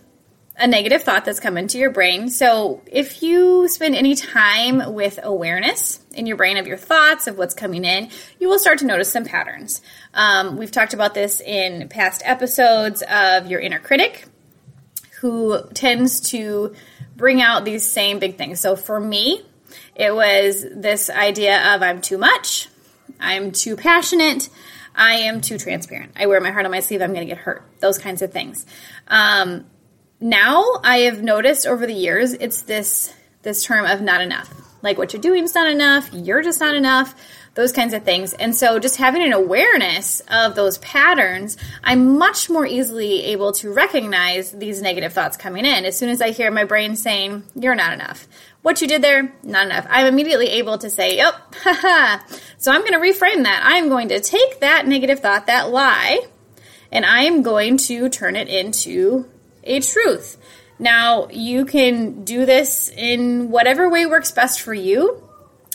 a 0.58 0.66
negative 0.66 1.02
thought 1.02 1.24
that's 1.24 1.38
come 1.38 1.56
into 1.56 1.78
your 1.78 1.90
brain. 1.90 2.28
So, 2.28 2.82
if 2.86 3.22
you 3.22 3.68
spend 3.68 3.94
any 3.94 4.16
time 4.16 4.92
with 4.92 5.20
awareness 5.22 6.00
in 6.12 6.26
your 6.26 6.36
brain 6.36 6.56
of 6.56 6.66
your 6.66 6.76
thoughts, 6.76 7.28
of 7.28 7.38
what's 7.38 7.54
coming 7.54 7.84
in, 7.84 8.10
you 8.40 8.48
will 8.48 8.58
start 8.58 8.80
to 8.80 8.86
notice 8.86 9.10
some 9.10 9.24
patterns. 9.24 9.80
Um, 10.14 10.56
we've 10.56 10.72
talked 10.72 10.94
about 10.94 11.14
this 11.14 11.40
in 11.40 11.88
past 11.88 12.22
episodes 12.24 13.02
of 13.08 13.46
your 13.46 13.60
inner 13.60 13.78
critic, 13.78 14.26
who 15.20 15.62
tends 15.74 16.20
to 16.30 16.74
bring 17.16 17.40
out 17.40 17.64
these 17.64 17.86
same 17.86 18.18
big 18.18 18.36
things. 18.36 18.58
So, 18.58 18.74
for 18.74 18.98
me, 18.98 19.42
it 19.94 20.12
was 20.12 20.66
this 20.74 21.08
idea 21.08 21.74
of 21.74 21.82
I'm 21.82 22.00
too 22.00 22.18
much, 22.18 22.68
I'm 23.20 23.52
too 23.52 23.76
passionate, 23.76 24.48
I 24.92 25.14
am 25.14 25.40
too 25.40 25.56
transparent. 25.56 26.12
I 26.16 26.26
wear 26.26 26.40
my 26.40 26.50
heart 26.50 26.64
on 26.64 26.72
my 26.72 26.80
sleeve, 26.80 27.00
I'm 27.00 27.14
going 27.14 27.26
to 27.26 27.32
get 27.32 27.38
hurt. 27.38 27.62
Those 27.78 27.98
kinds 27.98 28.22
of 28.22 28.32
things. 28.32 28.66
Um, 29.06 29.66
now 30.20 30.64
I 30.82 30.98
have 31.00 31.22
noticed 31.22 31.66
over 31.66 31.86
the 31.86 31.94
years 31.94 32.32
it's 32.32 32.62
this 32.62 33.14
this 33.42 33.64
term 33.64 33.86
of 33.86 34.00
not 34.00 34.20
enough. 34.20 34.52
Like 34.82 34.98
what 34.98 35.12
you're 35.12 35.22
doing 35.22 35.44
is 35.44 35.54
not 35.54 35.70
enough, 35.70 36.10
you're 36.12 36.42
just 36.42 36.60
not 36.60 36.74
enough, 36.74 37.14
those 37.54 37.72
kinds 37.72 37.92
of 37.92 38.04
things. 38.04 38.32
And 38.34 38.54
so 38.54 38.78
just 38.78 38.96
having 38.96 39.22
an 39.22 39.32
awareness 39.32 40.22
of 40.30 40.54
those 40.54 40.78
patterns, 40.78 41.56
I'm 41.82 42.18
much 42.18 42.48
more 42.48 42.64
easily 42.64 43.24
able 43.24 43.52
to 43.54 43.72
recognize 43.72 44.52
these 44.52 44.80
negative 44.80 45.12
thoughts 45.12 45.36
coming 45.36 45.66
in. 45.66 45.84
As 45.84 45.98
soon 45.98 46.08
as 46.08 46.22
I 46.22 46.30
hear 46.30 46.50
my 46.50 46.64
brain 46.64 46.94
saying, 46.94 47.42
You're 47.54 47.74
not 47.74 47.92
enough. 47.92 48.28
What 48.62 48.80
you 48.80 48.86
did 48.86 49.02
there, 49.02 49.34
not 49.42 49.66
enough. 49.66 49.86
I'm 49.88 50.06
immediately 50.06 50.48
able 50.50 50.78
to 50.78 50.90
say, 50.90 51.16
Yep, 51.16 51.54
haha. 51.62 52.22
So 52.58 52.70
I'm 52.70 52.82
going 52.82 52.92
to 52.92 52.98
reframe 52.98 53.42
that. 53.44 53.62
I'm 53.64 53.88
going 53.88 54.08
to 54.10 54.20
take 54.20 54.60
that 54.60 54.86
negative 54.86 55.20
thought, 55.20 55.46
that 55.46 55.70
lie, 55.70 56.20
and 56.92 57.04
I 57.04 57.22
am 57.22 57.42
going 57.42 57.76
to 57.78 58.08
turn 58.08 58.36
it 58.36 58.48
into 58.48 59.28
a 59.64 59.80
truth. 59.80 60.36
Now, 60.78 61.28
you 61.28 61.64
can 61.64 62.24
do 62.24 62.46
this 62.46 62.88
in 62.88 63.50
whatever 63.50 63.88
way 63.88 64.06
works 64.06 64.30
best 64.30 64.60
for 64.60 64.74
you. 64.74 65.22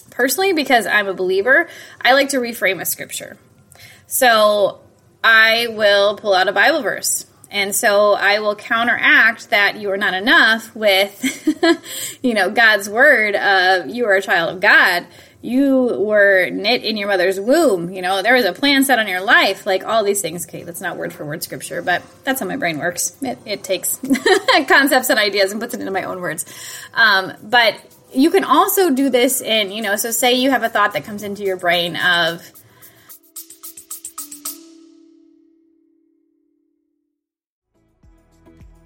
Personally, 0.10 0.54
because 0.54 0.86
I'm 0.86 1.08
a 1.08 1.14
believer, 1.14 1.68
I 2.02 2.14
like 2.14 2.30
to 2.30 2.38
reframe 2.38 2.80
a 2.80 2.86
scripture. 2.86 3.38
So 4.06 4.82
I 5.24 5.68
will 5.72 6.16
pull 6.16 6.34
out 6.34 6.48
a 6.48 6.52
Bible 6.52 6.82
verse. 6.82 7.26
And 7.50 7.76
so 7.76 8.14
I 8.14 8.40
will 8.40 8.56
counteract 8.56 9.52
that 9.52 9.78
you 9.78 9.92
are 9.92 9.98
not 9.98 10.14
enough 10.14 10.76
with, 10.76 11.48
you 12.24 12.34
know, 12.34 12.50
God's 12.50 12.90
word 12.90 13.36
of 13.36 13.90
you 13.90 14.06
are 14.06 14.16
a 14.16 14.22
child 14.22 14.56
of 14.56 14.60
God 14.60 15.06
you 15.44 15.98
were 16.00 16.50
knit 16.50 16.86
in 16.86 16.96
your 16.96 17.10
mother's 17.10 17.38
womb. 17.38 17.92
You 17.92 18.02
know, 18.02 18.22
there 18.22 18.34
was 18.34 18.46
a 18.46 18.54
plan 18.54 18.86
set 18.86 18.98
on 18.98 19.10
your 19.10 19.22
life, 19.22 19.66
like 19.66 19.84
all 19.84 20.02
these 20.02 20.22
things. 20.22 20.48
Okay, 20.48 20.64
that's 20.64 20.80
not 20.80 20.96
word 20.96 21.12
for 21.12 21.26
word 21.26 21.44
scripture, 21.44 21.82
but 21.82 22.02
that's 22.24 22.40
how 22.40 22.48
my 22.48 22.56
brain 22.56 22.80
works. 22.80 23.14
It, 23.22 23.38
it 23.46 23.62
takes 23.62 24.00
concepts 24.70 25.10
and 25.10 25.20
ideas 25.20 25.52
and 25.52 25.60
puts 25.60 25.74
it 25.74 25.82
into 25.82 25.92
my 25.92 26.04
own 26.04 26.22
words. 26.22 26.46
Um, 26.94 27.34
but 27.44 27.76
you 28.14 28.32
can 28.32 28.46
also 28.46 28.92
do 28.92 29.10
this 29.10 29.42
in, 29.42 29.74
you 29.74 29.82
know, 29.82 29.98
so 29.98 30.12
say 30.12 30.36
you 30.36 30.50
have 30.50 30.64
a 30.64 30.70
thought 30.70 30.94
that 30.94 31.04
comes 31.04 31.24
into 31.24 31.44
your 31.44 31.58
brain 31.58 31.98
of, 31.98 32.50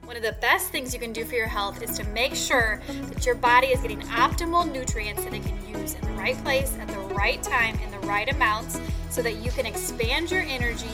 One 0.07 0.15
of 0.15 0.23
the 0.23 0.37
best 0.39 0.69
things 0.69 0.93
you 0.93 1.01
can 1.01 1.11
do 1.11 1.25
for 1.25 1.35
your 1.35 1.47
health 1.47 1.81
is 1.81 1.97
to 1.97 2.03
make 2.05 2.33
sure 2.33 2.79
that 2.87 3.25
your 3.25 3.35
body 3.35 3.67
is 3.67 3.81
getting 3.81 3.99
optimal 4.03 4.71
nutrients 4.71 5.25
that 5.25 5.33
it 5.33 5.43
can 5.43 5.59
use 5.67 5.95
in 5.95 6.01
the 6.01 6.13
right 6.13 6.41
place 6.45 6.77
at 6.79 6.87
the 6.87 6.97
right 7.13 7.43
time 7.43 7.77
in 7.79 7.91
the 7.91 7.99
right 8.07 8.33
amounts 8.33 8.79
so 9.09 9.21
that 9.21 9.33
you 9.43 9.51
can 9.51 9.65
expand 9.65 10.31
your 10.31 10.43
energy, 10.43 10.87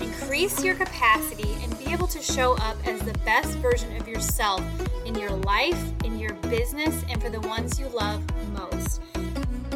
increase 0.00 0.62
your 0.62 0.76
capacity, 0.76 1.56
and 1.60 1.76
be 1.76 1.92
able 1.92 2.06
to 2.06 2.22
show 2.22 2.52
up 2.58 2.76
as 2.86 3.00
the 3.00 3.18
best 3.24 3.58
version 3.58 3.96
of 3.96 4.06
yourself 4.06 4.62
in 5.04 5.16
your 5.16 5.32
life, 5.32 5.92
in 6.04 6.16
your 6.16 6.34
business, 6.34 7.02
and 7.08 7.20
for 7.20 7.30
the 7.30 7.40
ones 7.40 7.80
you 7.80 7.88
love 7.88 8.22
most. 8.52 9.00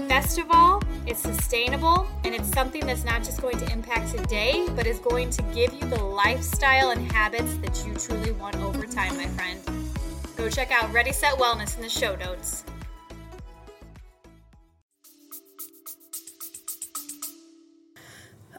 Best 0.09 0.39
of 0.39 0.51
all, 0.51 0.83
it's 1.07 1.21
sustainable 1.21 2.07
and 2.25 2.35
it's 2.35 2.49
something 2.51 2.85
that's 2.87 3.05
not 3.05 3.25
just 3.25 3.41
going 3.41 3.57
to 3.59 3.73
impact 3.73 4.15
today, 4.15 4.67
but 4.77 4.87
is 4.87 4.99
going 4.99 5.31
to 5.31 5.43
give 5.55 5.73
you 5.73 5.89
the 5.89 6.03
lifestyle 6.03 6.91
and 6.91 7.11
habits 7.11 7.55
that 7.57 7.85
you 7.87 7.95
truly 7.95 8.33
want 8.33 8.57
over 8.57 8.87
time, 8.87 9.17
my 9.17 9.27
friend. 9.29 9.59
Go 10.37 10.51
check 10.51 10.71
out 10.71 10.93
Ready 10.93 11.13
Set 11.13 11.35
Wellness 11.39 11.77
in 11.77 11.83
the 11.83 11.89
show 11.89 12.15
notes. 12.17 12.65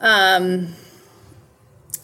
Um, 0.01 0.73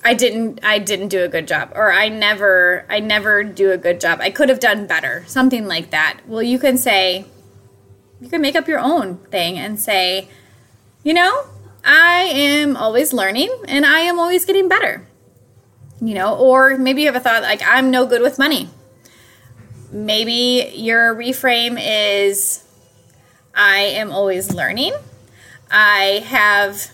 I 0.04 0.14
didn't 0.14 0.60
I 0.64 0.80
didn't 0.80 1.08
do 1.08 1.24
a 1.24 1.28
good 1.28 1.48
job 1.48 1.72
or 1.76 1.92
I 1.92 2.10
never 2.10 2.86
I 2.90 3.00
never 3.00 3.44
do 3.44 3.72
a 3.72 3.78
good 3.78 4.00
job. 4.00 4.20
I 4.22 4.30
could 4.30 4.50
have 4.50 4.60
done 4.60 4.86
better. 4.86 5.24
Something 5.28 5.68
like 5.68 5.92
that. 5.92 6.20
Well, 6.28 6.44
you 6.44 6.60
can 6.60 6.78
say 6.78 7.26
you 8.24 8.30
can 8.30 8.42
make 8.42 8.56
up 8.56 8.68
your 8.68 8.80
own 8.80 9.18
thing 9.18 9.60
and 9.60 9.80
say, 9.80 10.30
you 11.04 11.14
know, 11.14 11.46
I 11.84 12.22
am 12.22 12.78
always 12.78 13.12
learning 13.12 13.54
and 13.68 13.86
I 13.86 14.00
am 14.00 14.18
always 14.18 14.46
getting 14.46 14.70
better. 14.70 15.06
You 16.02 16.16
know, 16.16 16.38
or 16.38 16.78
maybe 16.78 17.02
you 17.02 17.08
have 17.08 17.16
a 17.16 17.20
thought 17.20 17.44
like, 17.44 17.62
I'm 17.66 17.92
no 17.92 18.06
good 18.06 18.22
with 18.22 18.40
money. 18.40 18.70
Maybe 19.92 20.72
your 20.76 21.14
reframe 21.14 21.78
is, 21.80 22.64
I 23.54 23.80
am 23.80 24.12
always 24.12 24.54
learning. 24.54 24.94
I 25.70 26.24
have 26.26 26.92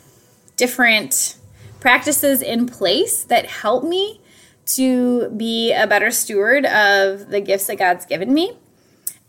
different 0.58 1.36
practices 1.80 2.42
in 2.42 2.66
place 2.66 3.24
that 3.26 3.46
help 3.46 3.84
me 3.84 4.20
to 4.66 5.30
be 5.30 5.74
a 5.74 5.88
better 5.88 6.12
steward 6.12 6.66
of 6.66 7.30
the 7.30 7.40
gifts 7.40 7.68
that 7.68 7.78
God's 7.78 8.06
given 8.06 8.34
me. 8.34 8.58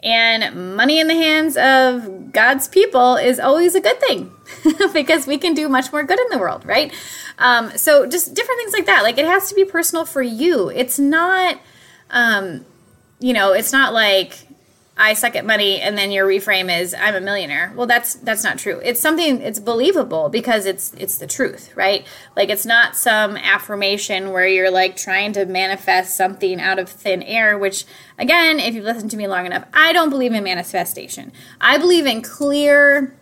And 0.03 0.77
money 0.77 0.99
in 0.99 1.09
the 1.09 1.15
hands 1.15 1.57
of 1.57 2.33
God's 2.33 2.69
people 2.69 3.17
is 3.17 3.39
always 3.39 3.75
a 3.75 3.81
good 3.81 4.01
thing 4.01 4.33
because 4.93 5.27
we 5.27 5.37
can 5.37 5.55
do 5.55 5.69
much 5.69 5.93
more 5.93 6.03
good 6.05 6.19
in 6.19 6.27
the 6.31 6.39
world, 6.39 6.65
right? 6.65 6.93
Um, 7.39 7.77
so 7.77 8.07
just 8.07 8.35
different 8.35 8.61
things 8.61 8.73
like 8.73 8.87
that. 8.87 9.03
Like 9.03 9.19
it 9.19 9.27
has 9.27 9.49
to 9.51 9.55
be 9.55 9.65
personal 9.65 10.05
for 10.05 10.23
you. 10.23 10.71
It's 10.71 10.99
not, 10.99 11.61
um, 12.11 12.65
you 13.19 13.35
know, 13.35 13.53
it's 13.53 13.73
not 13.73 13.93
like 13.93 14.47
I 15.01 15.15
suck 15.15 15.35
at 15.35 15.47
money 15.47 15.81
and 15.81 15.97
then 15.97 16.11
your 16.11 16.29
reframe 16.29 16.71
is 16.79 16.93
I'm 16.93 17.15
a 17.15 17.23
millionaire. 17.23 17.73
Well, 17.75 17.87
that's 17.87 18.15
that's 18.17 18.45
not 18.45 18.59
true. 18.59 18.81
It's 18.85 19.01
something 19.01 19.41
it's 19.41 19.59
believable 19.59 20.29
because 20.29 20.67
it's 20.67 20.93
it's 20.93 21.17
the 21.17 21.27
truth, 21.27 21.75
right? 21.75 22.07
Like 22.37 22.51
it's 22.51 22.67
not 22.67 22.95
some 22.97 23.39
affirmation 23.39 24.31
where 24.31 24.47
you're 24.47 24.71
like 24.71 24.97
trying 24.97 25.33
to 25.33 25.47
manifest 25.47 26.17
something 26.17 26.61
out 26.61 26.79
of 26.79 26.91
thin 26.91 27.23
air, 27.23 27.57
which 27.57 27.87
again, 28.19 28.61
if 28.61 28.75
you've 28.75 28.85
listened 28.85 29.11
to 29.13 29.17
me 29.17 29.27
long 29.27 29.47
enough, 29.47 29.65
I 29.73 29.95
don't 29.95 30.11
believe 30.11 30.35
in 30.35 30.45
manifestation. 30.45 31.33
I 31.63 31.79
believe 31.79 32.05
in 32.05 32.21
clear 32.21 33.17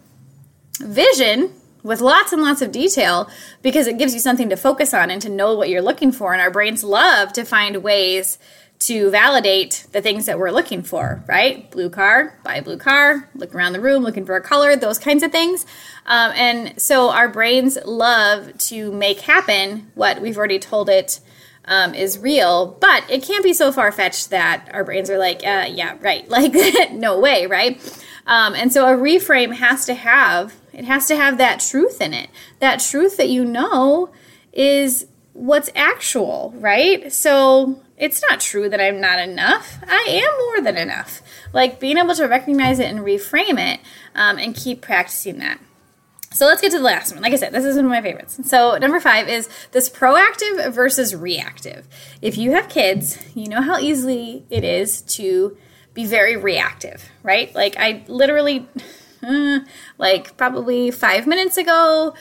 vision 0.81 1.55
with 1.85 2.01
lots 2.01 2.33
and 2.33 2.43
lots 2.43 2.61
of 2.61 2.73
detail 2.73 3.31
because 3.63 3.87
it 3.87 3.99
gives 3.99 4.15
you 4.15 4.21
something 4.21 4.49
to 4.49 4.57
focus 4.57 4.93
on 4.93 5.13
and 5.13 5.23
to 5.23 5.29
know 5.29 5.55
what 5.55 5.69
you're 5.69 5.81
looking 5.81 6.11
for 6.11 6.33
and 6.33 6.43
our 6.43 6.51
brains 6.51 6.83
love 6.83 7.33
to 7.35 7.45
find 7.45 7.85
ways 7.85 8.37
to 8.81 9.11
validate 9.11 9.87
the 9.93 10.01
things 10.01 10.27
that 10.27 10.39
we're 10.39 10.51
looking 10.51 10.83
for, 10.83 11.25
right? 11.27 11.69
Blue 11.71 11.91
car, 11.91 12.39
buy 12.45 12.57
a 12.57 12.63
blue 12.63 12.79
car, 12.79 13.29
look 13.35 13.55
around 13.55 13.73
the 13.73 13.81
room 13.81 14.03
looking 14.03 14.25
for 14.25 14.37
a 14.37 14.41
color, 14.41 14.77
those 14.77 14.99
kinds 14.99 15.23
of 15.23 15.33
things. 15.33 15.67
Um, 16.07 16.33
and 16.37 16.81
so 16.81 17.11
our 17.11 17.29
brains 17.29 17.77
love 17.85 18.57
to 18.59 18.93
make 18.93 19.21
happen 19.21 19.91
what 19.95 20.21
we've 20.21 20.39
already 20.39 20.61
told 20.61 20.89
it 20.89 21.21
um, 21.65 21.93
is 21.95 22.19
real, 22.19 22.79
but 22.81 23.05
it 23.11 23.23
can't 23.23 23.45
be 23.45 23.53
so 23.53 23.73
far 23.73 23.93
fetched 23.93 24.31
that 24.31 24.69
our 24.73 24.85
brains 24.85 25.11
are 25.11 25.19
like, 25.19 25.39
uh, 25.45 25.67
yeah, 25.69 25.97
right, 26.01 26.29
like 26.31 26.53
no 26.93 27.19
way, 27.19 27.47
right? 27.47 27.81
Um, 28.27 28.55
and 28.55 28.73
so 28.73 28.87
a 28.87 28.97
reframe 28.97 29.55
has 29.55 29.87
to 29.87 29.95
have 29.95 30.55
it 30.73 30.85
has 30.85 31.09
to 31.09 31.17
have 31.17 31.39
that 31.39 31.61
truth 31.61 32.01
in 32.01 32.15
it, 32.15 32.31
that 32.61 32.79
truth 32.79 33.17
that 33.17 33.29
you 33.29 33.45
know 33.45 34.11
is 34.53 35.07
what's 35.39 35.71
actual, 35.75 36.53
right? 36.57 37.13
So 37.13 37.81
it's 37.97 38.23
not 38.29 38.41
true 38.41 38.69
that 38.69 38.81
I'm 38.81 39.01
not 39.01 39.19
enough. 39.21 39.79
I 39.87 40.07
am 40.09 40.39
more 40.47 40.61
than 40.61 40.77
enough. 40.77 41.23
Like 41.53 41.79
being 41.81 41.97
able 41.97 42.15
to 42.17 42.27
recognize 42.27 42.79
it 42.79 42.87
and 42.87 43.01
reframe 43.01 43.59
it 43.59 43.81
um, 44.15 44.39
and 44.39 44.55
keep 44.55 44.81
practicing 44.81 45.39
that. 45.39 45.61
So 46.33 46.45
let's 46.47 46.61
get 46.61 46.73
to 46.73 46.79
the 46.79 46.85
last 46.85 47.15
one. 47.15 47.23
Like 47.23 47.33
I 47.33 47.37
said, 47.37 47.53
this 47.53 47.65
is 47.65 47.77
one 47.77 47.87
of 47.87 47.91
my 47.91 48.03
favorites. 48.03 48.39
So, 48.45 48.77
number 48.77 49.01
five 49.01 49.29
is 49.29 49.49
this 49.73 49.89
proactive 49.89 50.73
versus 50.75 51.15
reactive. 51.17 51.89
If 52.21 52.37
you 52.37 52.53
have 52.53 52.69
kids, 52.69 53.19
you 53.35 53.49
know 53.49 53.63
how 53.63 53.79
easily 53.79 54.45
it 54.51 54.63
is 54.63 55.01
to 55.03 55.57
be 55.95 56.05
very 56.05 56.37
reactive, 56.37 57.09
right? 57.23 57.53
Like, 57.55 57.77
I 57.79 58.05
literally, 58.09 58.69
like, 59.99 60.37
probably 60.37 60.91
five 60.91 61.27
minutes 61.27 61.57
ago, 61.57 62.15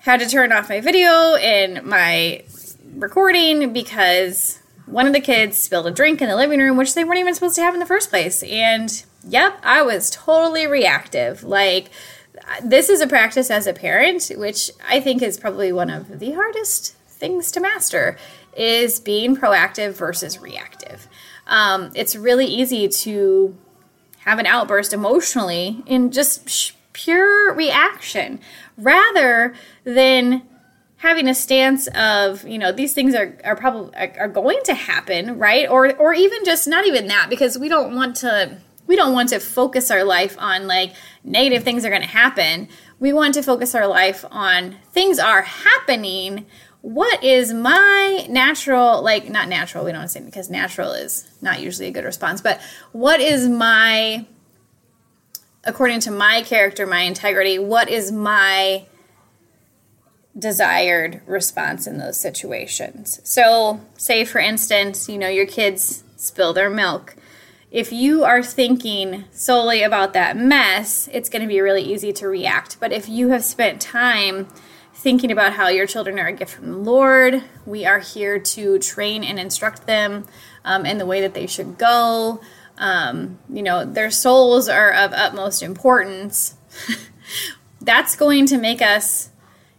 had 0.00 0.20
to 0.20 0.28
turn 0.28 0.52
off 0.52 0.68
my 0.68 0.80
video 0.80 1.34
and 1.36 1.82
my 1.84 2.44
recording 2.94 3.72
because 3.72 4.60
one 4.86 5.06
of 5.06 5.12
the 5.12 5.20
kids 5.20 5.58
spilled 5.58 5.86
a 5.86 5.90
drink 5.90 6.22
in 6.22 6.28
the 6.28 6.36
living 6.36 6.60
room, 6.60 6.76
which 6.76 6.94
they 6.94 7.04
weren't 7.04 7.18
even 7.18 7.34
supposed 7.34 7.56
to 7.56 7.62
have 7.62 7.74
in 7.74 7.80
the 7.80 7.86
first 7.86 8.08
place. 8.08 8.42
And 8.42 9.04
yep, 9.26 9.58
I 9.62 9.82
was 9.82 10.10
totally 10.10 10.66
reactive. 10.66 11.42
Like, 11.42 11.90
this 12.62 12.88
is 12.88 13.00
a 13.00 13.06
practice 13.06 13.50
as 13.50 13.66
a 13.66 13.74
parent, 13.74 14.30
which 14.36 14.70
I 14.88 15.00
think 15.00 15.20
is 15.22 15.38
probably 15.38 15.72
one 15.72 15.90
of 15.90 16.18
the 16.20 16.32
hardest 16.32 16.94
things 17.06 17.50
to 17.52 17.60
master, 17.60 18.16
is 18.56 19.00
being 19.00 19.36
proactive 19.36 19.92
versus 19.92 20.38
reactive. 20.38 21.08
um, 21.48 21.90
it's 21.94 22.14
really 22.14 22.46
easy 22.46 22.88
to 22.88 23.56
have 24.20 24.38
an 24.38 24.46
outburst 24.46 24.92
emotionally 24.92 25.82
in 25.86 26.10
just 26.10 26.72
pure 26.98 27.54
reaction 27.54 28.40
rather 28.76 29.54
than 29.84 30.42
having 30.96 31.28
a 31.28 31.34
stance 31.34 31.86
of 31.88 32.46
you 32.46 32.58
know 32.58 32.72
these 32.72 32.92
things 32.92 33.14
are, 33.14 33.38
are 33.44 33.54
probably 33.54 33.94
are 33.94 34.28
going 34.28 34.58
to 34.64 34.74
happen 34.74 35.38
right? 35.38 35.68
Or 35.68 35.94
or 35.96 36.12
even 36.12 36.44
just 36.44 36.66
not 36.66 36.86
even 36.86 37.06
that 37.06 37.28
because 37.30 37.56
we 37.56 37.68
don't 37.68 37.94
want 37.94 38.16
to 38.16 38.58
we 38.88 38.96
don't 38.96 39.12
want 39.12 39.28
to 39.28 39.38
focus 39.38 39.90
our 39.92 40.02
life 40.02 40.34
on 40.38 40.66
like 40.66 40.92
negative 41.22 41.62
things 41.62 41.84
are 41.84 41.90
going 41.90 42.02
to 42.02 42.08
happen. 42.08 42.68
We 42.98 43.12
want 43.12 43.34
to 43.34 43.42
focus 43.42 43.76
our 43.76 43.86
life 43.86 44.24
on 44.30 44.76
things 44.92 45.20
are 45.20 45.42
happening. 45.42 46.46
What 46.80 47.22
is 47.22 47.52
my 47.52 48.26
natural 48.28 49.02
like 49.02 49.28
not 49.30 49.48
natural 49.48 49.84
we 49.84 49.92
don't 49.92 50.00
want 50.00 50.10
to 50.10 50.18
say 50.18 50.24
because 50.24 50.50
natural 50.50 50.92
is 50.92 51.28
not 51.40 51.60
usually 51.60 51.88
a 51.88 51.90
good 51.92 52.04
response 52.04 52.40
but 52.40 52.60
what 52.92 53.20
is 53.20 53.48
my 53.48 54.26
according 55.68 56.00
to 56.00 56.10
my 56.10 56.42
character 56.42 56.86
my 56.86 57.02
integrity 57.02 57.58
what 57.58 57.88
is 57.88 58.10
my 58.10 58.84
desired 60.38 61.20
response 61.26 61.86
in 61.86 61.98
those 61.98 62.18
situations. 62.18 63.20
So, 63.24 63.80
say 63.96 64.24
for 64.24 64.38
instance, 64.38 65.08
you 65.08 65.18
know, 65.18 65.28
your 65.28 65.46
kids 65.46 66.04
spill 66.16 66.52
their 66.52 66.70
milk. 66.70 67.16
If 67.70 67.92
you 67.92 68.24
are 68.24 68.42
thinking 68.42 69.24
solely 69.30 69.82
about 69.82 70.14
that 70.14 70.36
mess, 70.36 71.08
it's 71.12 71.28
going 71.28 71.42
to 71.42 71.48
be 71.48 71.60
really 71.60 71.82
easy 71.82 72.12
to 72.14 72.28
react. 72.28 72.80
But 72.80 72.92
if 72.92 73.08
you 73.08 73.28
have 73.30 73.44
spent 73.44 73.80
time 73.80 74.48
thinking 74.94 75.30
about 75.30 75.52
how 75.52 75.68
your 75.68 75.86
children 75.86 76.18
are 76.18 76.28
a 76.28 76.32
gift 76.32 76.54
from 76.54 76.70
the 76.70 76.78
Lord, 76.78 77.44
we 77.66 77.84
are 77.84 77.98
here 77.98 78.38
to 78.38 78.78
train 78.78 79.22
and 79.22 79.38
instruct 79.38 79.86
them 79.86 80.24
um, 80.64 80.86
in 80.86 80.98
the 80.98 81.06
way 81.06 81.20
that 81.20 81.34
they 81.34 81.46
should 81.46 81.76
go. 81.78 82.40
Um, 82.78 83.38
you 83.50 83.62
know, 83.62 83.84
their 83.84 84.10
souls 84.10 84.68
are 84.68 84.92
of 84.92 85.12
utmost 85.12 85.62
importance. 85.62 86.56
That's 87.80 88.16
going 88.16 88.46
to 88.46 88.56
make 88.56 88.80
us 88.80 89.30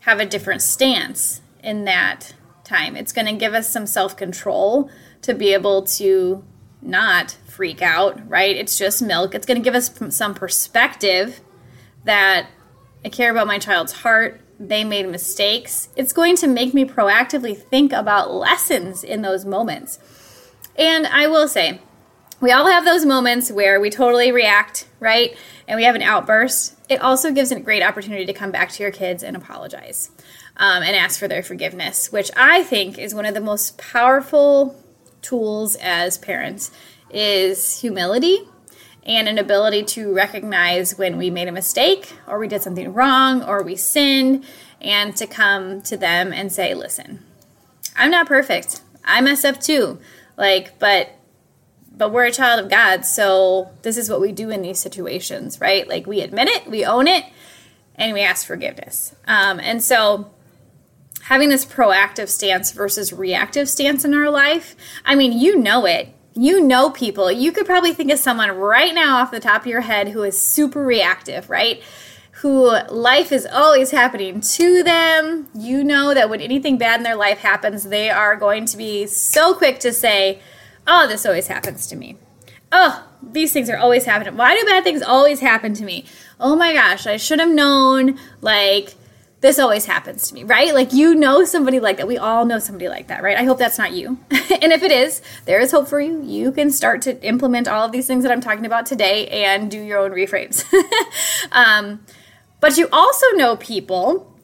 have 0.01 0.19
a 0.19 0.25
different 0.25 0.61
stance 0.61 1.41
in 1.63 1.85
that 1.85 2.33
time. 2.63 2.95
It's 2.95 3.11
going 3.11 3.27
to 3.27 3.33
give 3.33 3.53
us 3.53 3.71
some 3.71 3.85
self 3.85 4.15
control 4.15 4.89
to 5.21 5.33
be 5.33 5.53
able 5.53 5.83
to 5.83 6.43
not 6.81 7.37
freak 7.45 7.81
out, 7.81 8.29
right? 8.29 8.55
It's 8.55 8.77
just 8.77 9.01
milk. 9.01 9.35
It's 9.35 9.45
going 9.45 9.59
to 9.59 9.63
give 9.63 9.75
us 9.75 9.91
some 10.15 10.33
perspective 10.33 11.41
that 12.05 12.47
I 13.03 13.09
care 13.09 13.31
about 13.31 13.47
my 13.47 13.59
child's 13.59 13.93
heart. 13.93 14.41
They 14.59 14.83
made 14.83 15.07
mistakes. 15.07 15.89
It's 15.95 16.13
going 16.13 16.35
to 16.37 16.47
make 16.47 16.73
me 16.73 16.85
proactively 16.85 17.57
think 17.57 17.93
about 17.93 18.33
lessons 18.33 19.03
in 19.03 19.21
those 19.21 19.45
moments. 19.45 19.99
And 20.77 21.07
I 21.07 21.27
will 21.27 21.47
say, 21.47 21.81
we 22.41 22.51
all 22.51 22.67
have 22.67 22.85
those 22.85 23.05
moments 23.05 23.51
where 23.51 23.79
we 23.79 23.89
totally 23.89 24.31
react, 24.31 24.87
right? 24.99 25.35
And 25.67 25.77
we 25.77 25.83
have 25.83 25.95
an 25.95 26.01
outburst. 26.01 26.75
It 26.89 27.01
also 27.01 27.31
gives 27.31 27.51
a 27.51 27.59
great 27.59 27.83
opportunity 27.83 28.25
to 28.25 28.33
come 28.33 28.51
back 28.51 28.69
to 28.71 28.83
your 28.83 28.91
kids 28.91 29.23
and 29.23 29.35
apologize 29.35 30.11
um, 30.57 30.83
and 30.83 30.95
ask 30.95 31.19
for 31.19 31.27
their 31.27 31.43
forgiveness, 31.43 32.11
which 32.11 32.31
I 32.35 32.63
think 32.63 32.97
is 32.97 33.13
one 33.13 33.25
of 33.25 33.33
the 33.33 33.41
most 33.41 33.77
powerful 33.77 34.75
tools 35.21 35.75
as 35.75 36.17
parents 36.17 36.71
is 37.09 37.81
humility 37.81 38.47
and 39.03 39.27
an 39.27 39.37
ability 39.37 39.83
to 39.83 40.13
recognize 40.13 40.97
when 40.97 41.17
we 41.17 41.29
made 41.29 41.47
a 41.47 41.51
mistake 41.51 42.13
or 42.27 42.39
we 42.39 42.47
did 42.47 42.61
something 42.61 42.93
wrong 42.93 43.43
or 43.43 43.63
we 43.63 43.75
sinned 43.75 44.45
and 44.81 45.15
to 45.15 45.25
come 45.27 45.81
to 45.81 45.97
them 45.97 46.31
and 46.31 46.51
say, 46.51 46.73
"Listen, 46.73 47.23
I'm 47.95 48.11
not 48.11 48.27
perfect. 48.27 48.81
I 49.03 49.19
mess 49.21 49.43
up 49.43 49.59
too." 49.59 49.99
Like, 50.37 50.77
but 50.79 51.18
but 51.99 52.13
we're 52.13 52.25
a 52.25 52.31
child 52.31 52.63
of 52.63 52.71
God, 52.71 53.05
so 53.05 53.69
this 53.81 53.97
is 53.97 54.09
what 54.09 54.21
we 54.21 54.31
do 54.31 54.49
in 54.49 54.61
these 54.61 54.79
situations, 54.79 55.59
right? 55.59 55.87
Like 55.87 56.07
we 56.07 56.21
admit 56.21 56.47
it, 56.47 56.65
we 56.65 56.85
own 56.85 57.07
it, 57.07 57.25
and 57.95 58.13
we 58.13 58.21
ask 58.21 58.47
forgiveness. 58.47 59.13
Um, 59.27 59.59
and 59.59 59.83
so 59.83 60.31
having 61.23 61.49
this 61.49 61.65
proactive 61.65 62.29
stance 62.29 62.71
versus 62.71 63.11
reactive 63.11 63.67
stance 63.67 64.05
in 64.05 64.13
our 64.13 64.29
life, 64.29 64.77
I 65.03 65.15
mean, 65.15 65.37
you 65.37 65.57
know 65.57 65.85
it. 65.85 66.07
You 66.33 66.63
know 66.63 66.89
people. 66.89 67.29
You 67.29 67.51
could 67.51 67.65
probably 67.65 67.93
think 67.93 68.11
of 68.13 68.19
someone 68.19 68.49
right 68.51 68.95
now 68.95 69.17
off 69.17 69.29
the 69.29 69.41
top 69.41 69.63
of 69.63 69.67
your 69.67 69.81
head 69.81 70.07
who 70.07 70.23
is 70.23 70.41
super 70.41 70.81
reactive, 70.81 71.49
right? 71.49 71.83
Who 72.43 72.69
life 72.87 73.33
is 73.33 73.45
always 73.45 73.91
happening 73.91 74.39
to 74.39 74.83
them. 74.83 75.49
You 75.53 75.83
know 75.83 76.13
that 76.13 76.29
when 76.29 76.39
anything 76.39 76.77
bad 76.77 77.01
in 77.01 77.03
their 77.03 77.17
life 77.17 77.39
happens, 77.39 77.83
they 77.83 78.09
are 78.09 78.37
going 78.37 78.65
to 78.67 78.77
be 78.77 79.05
so 79.05 79.53
quick 79.53 79.81
to 79.81 79.91
say, 79.91 80.41
Oh, 80.91 81.05
this 81.07 81.23
always 81.23 81.45
happens 81.45 81.85
to 81.87 81.95
me. 81.95 82.17
Oh, 82.71 83.07
these 83.21 83.53
things 83.53 83.69
are 83.69 83.77
always 83.77 84.05
happening. 84.05 84.35
Why 84.35 84.55
do 84.55 84.65
bad 84.65 84.83
things 84.83 85.03
always 85.03 85.39
happen 85.39 85.75
to 85.75 85.85
me? 85.85 86.05
Oh 86.39 86.55
my 86.55 86.73
gosh, 86.73 87.05
I 87.05 87.17
should 87.17 87.39
have 87.39 87.51
known. 87.51 88.17
Like, 88.41 88.95
this 89.41 89.59
always 89.59 89.85
happens 89.85 90.27
to 90.27 90.33
me, 90.33 90.43
right? 90.43 90.73
Like, 90.73 90.91
you 90.91 91.13
know 91.13 91.45
somebody 91.45 91.79
like 91.79 91.97
that. 91.97 92.07
We 92.07 92.17
all 92.17 92.43
know 92.43 92.57
somebody 92.57 92.89
like 92.89 93.07
that, 93.07 93.21
right? 93.21 93.37
I 93.37 93.43
hope 93.43 93.59
that's 93.59 93.77
not 93.77 93.93
you. 93.93 94.17
and 94.31 94.73
if 94.73 94.81
it 94.81 94.91
is, 94.91 95.21
there 95.45 95.59
is 95.59 95.69
hope 95.69 95.87
for 95.87 96.01
you. 96.01 96.23
You 96.23 96.51
can 96.51 96.71
start 96.71 97.03
to 97.03 97.23
implement 97.23 97.67
all 97.67 97.85
of 97.85 97.91
these 97.91 98.07
things 98.07 98.23
that 98.23 98.31
I'm 98.31 98.41
talking 98.41 98.65
about 98.65 98.87
today 98.87 99.27
and 99.27 99.69
do 99.69 99.79
your 99.79 99.99
own 99.99 100.11
reframes. 100.11 100.65
um, 101.51 102.03
but 102.59 102.77
you 102.77 102.89
also 102.91 103.27
know 103.33 103.55
people 103.57 104.35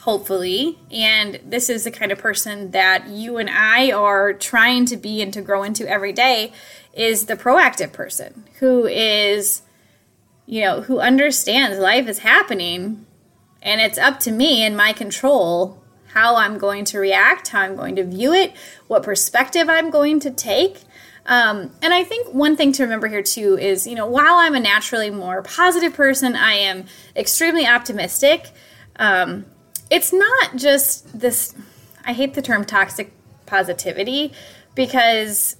hopefully. 0.00 0.78
And 0.90 1.40
this 1.44 1.68
is 1.68 1.84
the 1.84 1.90
kind 1.90 2.10
of 2.10 2.18
person 2.18 2.70
that 2.70 3.08
you 3.08 3.36
and 3.36 3.50
I 3.50 3.92
are 3.92 4.32
trying 4.32 4.86
to 4.86 4.96
be 4.96 5.20
and 5.20 5.32
to 5.34 5.42
grow 5.42 5.62
into 5.62 5.88
every 5.88 6.12
day 6.12 6.52
is 6.94 7.26
the 7.26 7.36
proactive 7.36 7.92
person 7.92 8.44
who 8.60 8.86
is, 8.86 9.62
you 10.46 10.62
know, 10.62 10.80
who 10.82 11.00
understands 11.00 11.78
life 11.78 12.08
is 12.08 12.20
happening 12.20 13.06
and 13.62 13.80
it's 13.80 13.98
up 13.98 14.18
to 14.20 14.30
me 14.30 14.62
and 14.62 14.76
my 14.76 14.92
control 14.92 15.82
how 16.14 16.36
I'm 16.36 16.58
going 16.58 16.84
to 16.86 16.98
react, 16.98 17.48
how 17.48 17.60
I'm 17.60 17.76
going 17.76 17.94
to 17.96 18.04
view 18.04 18.32
it, 18.32 18.52
what 18.88 19.02
perspective 19.02 19.68
I'm 19.68 19.90
going 19.90 20.18
to 20.20 20.30
take. 20.30 20.78
Um, 21.26 21.70
and 21.82 21.94
I 21.94 22.02
think 22.02 22.34
one 22.34 22.56
thing 22.56 22.72
to 22.72 22.82
remember 22.82 23.06
here 23.06 23.22
too 23.22 23.56
is, 23.58 23.86
you 23.86 23.94
know, 23.94 24.06
while 24.06 24.34
I'm 24.34 24.54
a 24.54 24.60
naturally 24.60 25.10
more 25.10 25.42
positive 25.42 25.94
person, 25.94 26.34
I 26.34 26.54
am 26.54 26.86
extremely 27.14 27.66
optimistic. 27.66 28.50
Um, 28.96 29.44
it's 29.90 30.12
not 30.12 30.56
just 30.56 31.18
this 31.18 31.54
I 32.04 32.12
hate 32.12 32.34
the 32.34 32.42
term 32.42 32.64
toxic 32.64 33.12
positivity 33.46 34.32
because 34.74 35.56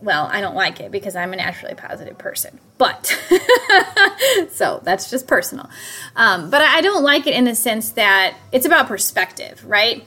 well, 0.00 0.28
I 0.30 0.40
don't 0.40 0.54
like 0.54 0.78
it 0.80 0.92
because 0.92 1.16
I'm 1.16 1.32
a 1.32 1.36
naturally 1.36 1.74
positive 1.74 2.16
person. 2.18 2.60
But 2.78 3.06
so 4.50 4.80
that's 4.84 5.10
just 5.10 5.26
personal. 5.26 5.68
Um, 6.14 6.50
but 6.50 6.62
I 6.62 6.80
don't 6.80 7.02
like 7.02 7.26
it 7.26 7.34
in 7.34 7.44
the 7.44 7.54
sense 7.56 7.90
that 7.90 8.36
it's 8.52 8.64
about 8.64 8.86
perspective, 8.86 9.64
right? 9.64 10.06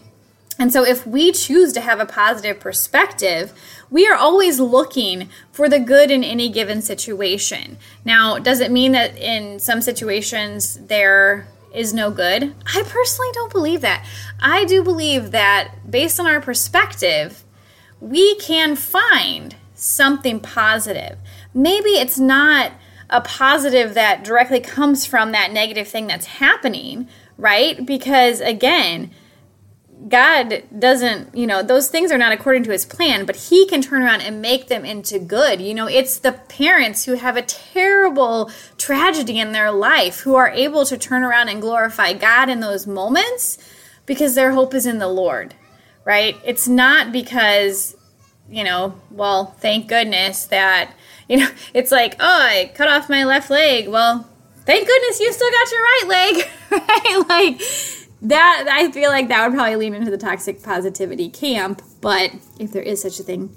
And 0.58 0.72
so 0.72 0.86
if 0.86 1.06
we 1.06 1.32
choose 1.32 1.74
to 1.74 1.82
have 1.82 2.00
a 2.00 2.06
positive 2.06 2.60
perspective, 2.60 3.52
we 3.90 4.08
are 4.08 4.16
always 4.16 4.60
looking 4.60 5.30
for 5.52 5.68
the 5.68 5.80
good 5.80 6.12
in 6.12 6.24
any 6.24 6.50
given 6.50 6.82
situation. 6.82 7.78
Now, 8.06 8.38
does 8.38 8.62
it 8.62 8.72
mean 8.72 8.94
that 8.94 9.18
in 9.18 9.60
some 9.60 9.82
situations 9.82 10.76
there 10.88 11.48
is 11.74 11.94
no 11.94 12.12
good. 12.12 12.56
I 12.66 12.84
personally 12.84 13.30
don't 13.34 13.52
believe 13.52 13.82
that. 13.82 14.06
I 14.40 14.66
do 14.66 14.84
believe 14.84 15.32
that 15.32 15.76
based 15.90 16.20
on 16.20 16.28
our 16.28 16.42
perspective, 16.42 17.44
we 18.00 18.36
can 18.36 18.76
find 18.76 19.56
something 19.74 20.40
positive. 20.40 21.18
Maybe 21.54 21.92
it's 21.92 22.20
not 22.20 22.72
a 23.10 23.22
positive 23.22 23.94
that 23.94 24.24
directly 24.24 24.60
comes 24.60 25.06
from 25.06 25.32
that 25.32 25.52
negative 25.52 25.88
thing 25.88 26.08
that's 26.08 26.26
happening, 26.26 27.08
right? 27.38 27.86
Because 27.86 28.40
again, 28.42 29.12
God 30.08 30.64
doesn't, 30.78 31.36
you 31.36 31.46
know, 31.46 31.62
those 31.62 31.90
things 31.90 32.12
are 32.12 32.18
not 32.18 32.32
according 32.32 32.64
to 32.64 32.72
his 32.72 32.86
plan, 32.86 33.26
but 33.26 33.36
he 33.36 33.68
can 33.68 33.82
turn 33.82 34.02
around 34.02 34.22
and 34.22 34.42
make 34.42 34.68
them 34.68 34.84
into 34.84 35.20
good. 35.20 35.62
You 35.62 35.74
know, 35.74 35.88
it's 35.88 36.18
the 36.18 36.32
parents 36.32 37.06
who 37.06 37.14
have 37.14 37.38
a 37.38 37.42
terrible 37.44 38.50
tragedy 38.78 39.40
in 39.40 39.52
their 39.52 39.72
life 39.72 40.22
who 40.22 40.36
are 40.36 40.50
able 40.50 40.86
to 40.86 40.98
turn 40.98 41.24
around 41.24 41.50
and 41.50 41.62
glorify 41.62 42.14
God 42.14 42.50
in 42.50 42.62
those 42.62 42.88
moments 42.88 43.58
because 44.06 44.34
their 44.34 44.52
hope 44.52 44.74
is 44.74 44.86
in 44.86 44.98
the 44.98 45.08
Lord, 45.08 45.54
right? 46.04 46.36
It's 46.44 46.68
not 46.68 47.12
because, 47.12 47.96
you 48.50 48.64
know, 48.64 48.96
well, 49.12 49.46
thank 49.60 49.88
goodness 49.88 50.46
that, 50.46 50.94
you 51.30 51.38
know, 51.38 51.50
it's 51.74 51.92
like, 51.92 52.16
oh, 52.20 52.42
I 52.42 52.72
cut 52.74 52.90
off 52.90 53.10
my 53.10 53.24
left 53.24 53.50
leg. 53.50 53.88
Well, 53.88 54.28
thank 54.66 54.88
goodness 54.88 55.20
you 55.20 55.32
still 55.32 55.52
got 55.52 55.72
your 55.72 55.82
right 55.82 56.06
leg, 56.08 56.48
right? 56.72 57.26
Like, 57.30 57.62
that 58.22 58.68
I 58.70 58.92
feel 58.92 59.10
like 59.10 59.28
that 59.30 59.48
would 59.48 59.56
probably 59.56 59.76
lean 59.76 59.94
into 59.94 60.12
the 60.12 60.18
toxic 60.18 60.62
positivity 60.62 61.30
camp, 61.30 61.82
but 62.02 62.32
if 62.60 62.72
there 62.72 62.84
is 62.84 63.02
such 63.02 63.20
a 63.20 63.24
thing. 63.24 63.56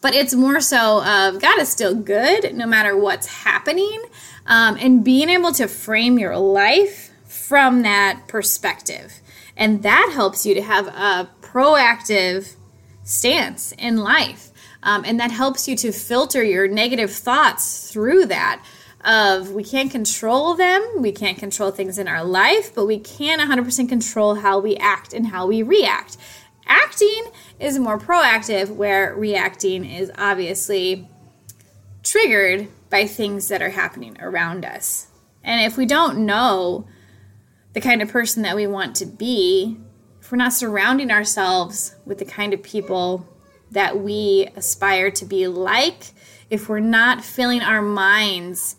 But 0.00 0.14
it's 0.14 0.34
more 0.34 0.60
so 0.60 1.04
of 1.04 1.40
God 1.40 1.58
is 1.60 1.68
still 1.68 1.94
good 1.94 2.54
no 2.54 2.66
matter 2.66 2.96
what's 2.96 3.26
happening, 3.26 4.02
um, 4.46 4.76
and 4.80 5.04
being 5.04 5.28
able 5.28 5.52
to 5.52 5.66
frame 5.66 6.18
your 6.18 6.36
life 6.38 7.10
from 7.24 7.82
that 7.82 8.22
perspective. 8.28 9.20
And 9.56 9.82
that 9.82 10.10
helps 10.12 10.46
you 10.46 10.54
to 10.54 10.62
have 10.62 10.86
a 10.88 11.30
proactive 11.40 12.56
stance 13.04 13.72
in 13.72 13.96
life. 13.96 14.50
Um, 14.82 15.04
and 15.04 15.18
that 15.18 15.30
helps 15.30 15.66
you 15.66 15.76
to 15.76 15.92
filter 15.92 16.42
your 16.44 16.68
negative 16.68 17.10
thoughts 17.10 17.90
through 17.90 18.26
that 18.26 18.64
of 19.06 19.52
we 19.52 19.62
can't 19.62 19.90
control 19.90 20.54
them 20.54 20.84
we 20.98 21.12
can't 21.12 21.38
control 21.38 21.70
things 21.70 21.96
in 21.96 22.08
our 22.08 22.24
life 22.24 22.74
but 22.74 22.86
we 22.86 22.98
can 22.98 23.38
100% 23.38 23.88
control 23.88 24.34
how 24.36 24.58
we 24.58 24.76
act 24.76 25.12
and 25.12 25.28
how 25.28 25.46
we 25.46 25.62
react. 25.62 26.16
Acting 26.66 27.30
is 27.60 27.78
more 27.78 27.98
proactive 27.98 28.70
where 28.70 29.14
reacting 29.14 29.84
is 29.84 30.10
obviously 30.18 31.08
triggered 32.02 32.68
by 32.90 33.06
things 33.06 33.48
that 33.48 33.62
are 33.62 33.70
happening 33.70 34.16
around 34.20 34.64
us. 34.64 35.06
And 35.44 35.64
if 35.64 35.76
we 35.76 35.86
don't 35.86 36.26
know 36.26 36.86
the 37.72 37.80
kind 37.80 38.02
of 38.02 38.08
person 38.08 38.42
that 38.42 38.56
we 38.56 38.66
want 38.66 38.96
to 38.96 39.06
be 39.06 39.76
if 40.20 40.32
we're 40.32 40.38
not 40.38 40.52
surrounding 40.52 41.12
ourselves 41.12 41.94
with 42.04 42.18
the 42.18 42.24
kind 42.24 42.52
of 42.52 42.60
people 42.60 43.28
that 43.70 44.00
we 44.00 44.48
aspire 44.56 45.08
to 45.08 45.24
be 45.24 45.46
like 45.46 46.06
if 46.50 46.68
we're 46.68 46.80
not 46.80 47.22
filling 47.22 47.60
our 47.60 47.82
minds 47.82 48.74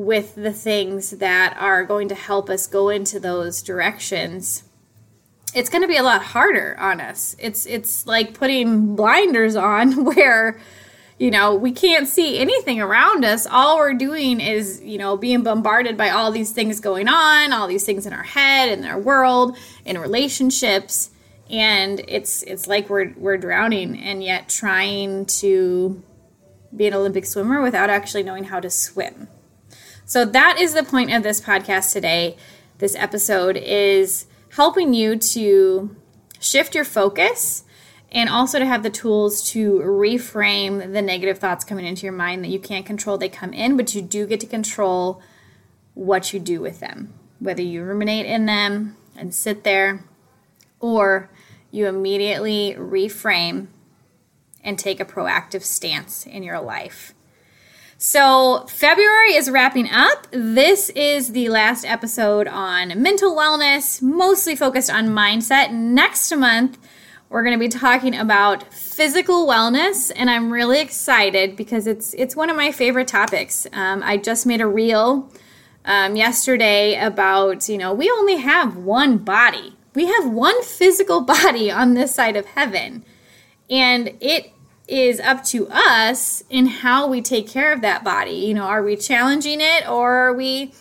with 0.00 0.34
the 0.34 0.52
things 0.52 1.10
that 1.10 1.54
are 1.58 1.84
going 1.84 2.08
to 2.08 2.14
help 2.14 2.48
us 2.48 2.66
go 2.66 2.88
into 2.88 3.20
those 3.20 3.62
directions 3.62 4.64
it's 5.54 5.68
going 5.68 5.82
to 5.82 5.88
be 5.88 5.96
a 5.96 6.02
lot 6.02 6.22
harder 6.22 6.76
on 6.78 7.00
us. 7.00 7.34
It's 7.38 7.66
it's 7.66 8.06
like 8.06 8.34
putting 8.34 8.94
blinders 8.94 9.56
on 9.56 10.04
where 10.04 10.60
you 11.18 11.30
know 11.30 11.54
we 11.54 11.72
can't 11.72 12.06
see 12.06 12.38
anything 12.38 12.80
around 12.80 13.24
us. 13.24 13.46
All 13.46 13.78
we're 13.78 13.94
doing 13.94 14.40
is 14.40 14.80
you 14.82 14.98
know 14.98 15.16
being 15.16 15.42
bombarded 15.42 15.96
by 15.96 16.10
all 16.10 16.30
these 16.30 16.52
things 16.52 16.80
going 16.80 17.08
on 17.08 17.52
all 17.52 17.66
these 17.66 17.84
things 17.84 18.06
in 18.06 18.12
our 18.12 18.22
head 18.22 18.78
in 18.78 18.84
our 18.84 18.98
world 18.98 19.56
in 19.84 19.98
relationships. 19.98 21.10
And 21.50 22.00
it's 22.06 22.42
it's 22.44 22.68
like 22.68 22.88
we're 22.88 23.12
we're 23.16 23.36
drowning 23.36 23.98
and 23.98 24.22
yet 24.22 24.48
trying 24.48 25.26
to 25.26 26.00
be 26.76 26.86
an 26.86 26.94
olympic 26.94 27.26
swimmer 27.26 27.60
without 27.60 27.90
actually 27.90 28.22
knowing 28.22 28.44
how 28.44 28.60
to 28.60 28.70
swim 28.70 29.26
so 30.10 30.24
that 30.24 30.58
is 30.58 30.74
the 30.74 30.82
point 30.82 31.12
of 31.12 31.22
this 31.22 31.40
podcast 31.40 31.92
today. 31.92 32.36
This 32.78 32.96
episode 32.96 33.56
is 33.56 34.26
helping 34.54 34.92
you 34.92 35.14
to 35.14 35.94
shift 36.40 36.74
your 36.74 36.84
focus 36.84 37.62
and 38.10 38.28
also 38.28 38.58
to 38.58 38.66
have 38.66 38.82
the 38.82 38.90
tools 38.90 39.40
to 39.52 39.74
reframe 39.74 40.92
the 40.92 41.00
negative 41.00 41.38
thoughts 41.38 41.64
coming 41.64 41.86
into 41.86 42.06
your 42.06 42.12
mind 42.12 42.42
that 42.42 42.48
you 42.48 42.58
can't 42.58 42.84
control. 42.84 43.18
They 43.18 43.28
come 43.28 43.52
in, 43.52 43.76
but 43.76 43.94
you 43.94 44.02
do 44.02 44.26
get 44.26 44.40
to 44.40 44.48
control 44.48 45.22
what 45.94 46.32
you 46.32 46.40
do 46.40 46.60
with 46.60 46.80
them. 46.80 47.14
Whether 47.38 47.62
you 47.62 47.84
ruminate 47.84 48.26
in 48.26 48.46
them 48.46 48.96
and 49.14 49.32
sit 49.32 49.62
there, 49.62 50.02
or 50.80 51.30
you 51.70 51.86
immediately 51.86 52.74
reframe 52.76 53.68
and 54.64 54.76
take 54.76 54.98
a 54.98 55.04
proactive 55.04 55.62
stance 55.62 56.26
in 56.26 56.42
your 56.42 56.58
life. 56.58 57.14
So, 58.02 58.64
February 58.66 59.34
is 59.34 59.50
wrapping 59.50 59.90
up. 59.90 60.26
This 60.30 60.88
is 60.88 61.32
the 61.32 61.50
last 61.50 61.84
episode 61.84 62.48
on 62.48 63.02
mental 63.02 63.36
wellness, 63.36 64.00
mostly 64.00 64.56
focused 64.56 64.88
on 64.88 65.08
mindset. 65.08 65.70
Next 65.70 66.34
month, 66.34 66.78
we're 67.28 67.42
going 67.42 67.52
to 67.52 67.60
be 67.60 67.68
talking 67.68 68.16
about 68.16 68.72
physical 68.72 69.46
wellness, 69.46 70.10
and 70.16 70.30
I'm 70.30 70.50
really 70.50 70.80
excited 70.80 71.56
because 71.56 71.86
it's 71.86 72.14
it's 72.14 72.34
one 72.34 72.48
of 72.48 72.56
my 72.56 72.72
favorite 72.72 73.06
topics. 73.06 73.66
Um, 73.70 74.02
I 74.02 74.16
just 74.16 74.46
made 74.46 74.62
a 74.62 74.66
reel 74.66 75.30
um, 75.84 76.16
yesterday 76.16 76.98
about 76.98 77.68
you 77.68 77.76
know 77.76 77.92
we 77.92 78.10
only 78.10 78.36
have 78.36 78.78
one 78.78 79.18
body, 79.18 79.76
we 79.94 80.06
have 80.06 80.26
one 80.26 80.62
physical 80.62 81.20
body 81.36 81.70
on 81.70 81.92
this 81.92 82.14
side 82.14 82.36
of 82.36 82.46
heaven, 82.46 83.04
and 83.68 84.16
it 84.22 84.54
is 84.90 85.20
up 85.20 85.44
to 85.44 85.68
us 85.70 86.42
in 86.50 86.66
how 86.66 87.06
we 87.06 87.22
take 87.22 87.48
care 87.48 87.72
of 87.72 87.80
that 87.82 88.02
body. 88.02 88.32
You 88.32 88.54
know, 88.54 88.64
are 88.64 88.82
we 88.82 88.96
challenging 88.96 89.60
it 89.60 89.88
or 89.88 90.12
are 90.14 90.34
we 90.34 90.72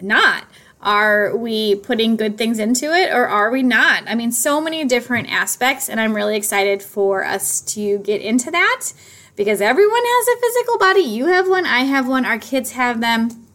not? 0.00 0.44
Are 0.82 1.34
we 1.34 1.76
putting 1.76 2.16
good 2.16 2.36
things 2.36 2.58
into 2.58 2.92
it 2.92 3.10
or 3.10 3.26
are 3.26 3.50
we 3.50 3.62
not? 3.62 4.04
I 4.06 4.14
mean, 4.14 4.32
so 4.32 4.60
many 4.60 4.84
different 4.84 5.32
aspects, 5.32 5.88
and 5.88 5.98
I'm 5.98 6.14
really 6.14 6.36
excited 6.36 6.82
for 6.82 7.24
us 7.24 7.62
to 7.72 7.98
get 8.00 8.20
into 8.20 8.50
that 8.50 8.92
because 9.36 9.60
everyone 9.62 10.02
has 10.04 10.28
a 10.28 10.40
physical 10.40 10.78
body. 10.78 11.00
You 11.00 11.26
have 11.26 11.48
one, 11.48 11.64
I 11.64 11.80
have 11.80 12.06
one, 12.06 12.26
our 12.26 12.38
kids 12.38 12.72
have 12.72 13.00
them, 13.00 13.46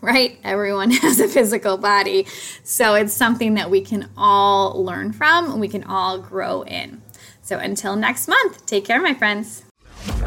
right? 0.00 0.38
Everyone 0.42 0.90
has 1.02 1.20
a 1.20 1.28
physical 1.28 1.76
body. 1.76 2.26
So 2.64 2.94
it's 2.94 3.12
something 3.12 3.54
that 3.54 3.70
we 3.70 3.82
can 3.82 4.08
all 4.16 4.82
learn 4.82 5.12
from, 5.12 5.50
and 5.50 5.60
we 5.60 5.68
can 5.68 5.84
all 5.84 6.18
grow 6.18 6.62
in. 6.62 7.02
So 7.48 7.58
until 7.58 7.96
next 7.96 8.28
month, 8.28 8.66
take 8.66 8.84
care, 8.84 9.00
my 9.00 9.14
friends. 9.14 9.64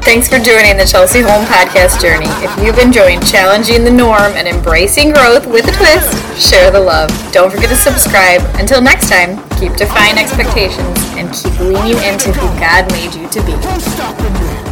Thanks 0.02 0.26
for 0.26 0.40
joining 0.40 0.76
the 0.76 0.84
Chelsey 0.84 1.20
Holm 1.20 1.44
Podcast 1.44 2.02
journey. 2.02 2.26
If 2.42 2.50
you've 2.58 2.78
enjoyed 2.78 3.24
challenging 3.24 3.84
the 3.84 3.92
norm 3.92 4.32
and 4.34 4.48
embracing 4.48 5.12
growth 5.12 5.46
with 5.46 5.68
a 5.68 5.70
twist, 5.70 6.50
share 6.50 6.72
the 6.72 6.80
love. 6.80 7.10
Don't 7.30 7.48
forget 7.48 7.68
to 7.68 7.76
subscribe. 7.76 8.42
Until 8.58 8.82
next 8.82 9.08
time, 9.08 9.38
keep 9.60 9.76
defying 9.76 10.18
expectations 10.18 10.98
and 11.14 11.32
keep 11.32 11.56
leaning 11.60 12.02
into 12.02 12.32
who 12.32 12.48
God 12.58 12.90
made 12.90 13.14
you 13.14 13.28
to 13.28 13.40
be. 13.46 14.71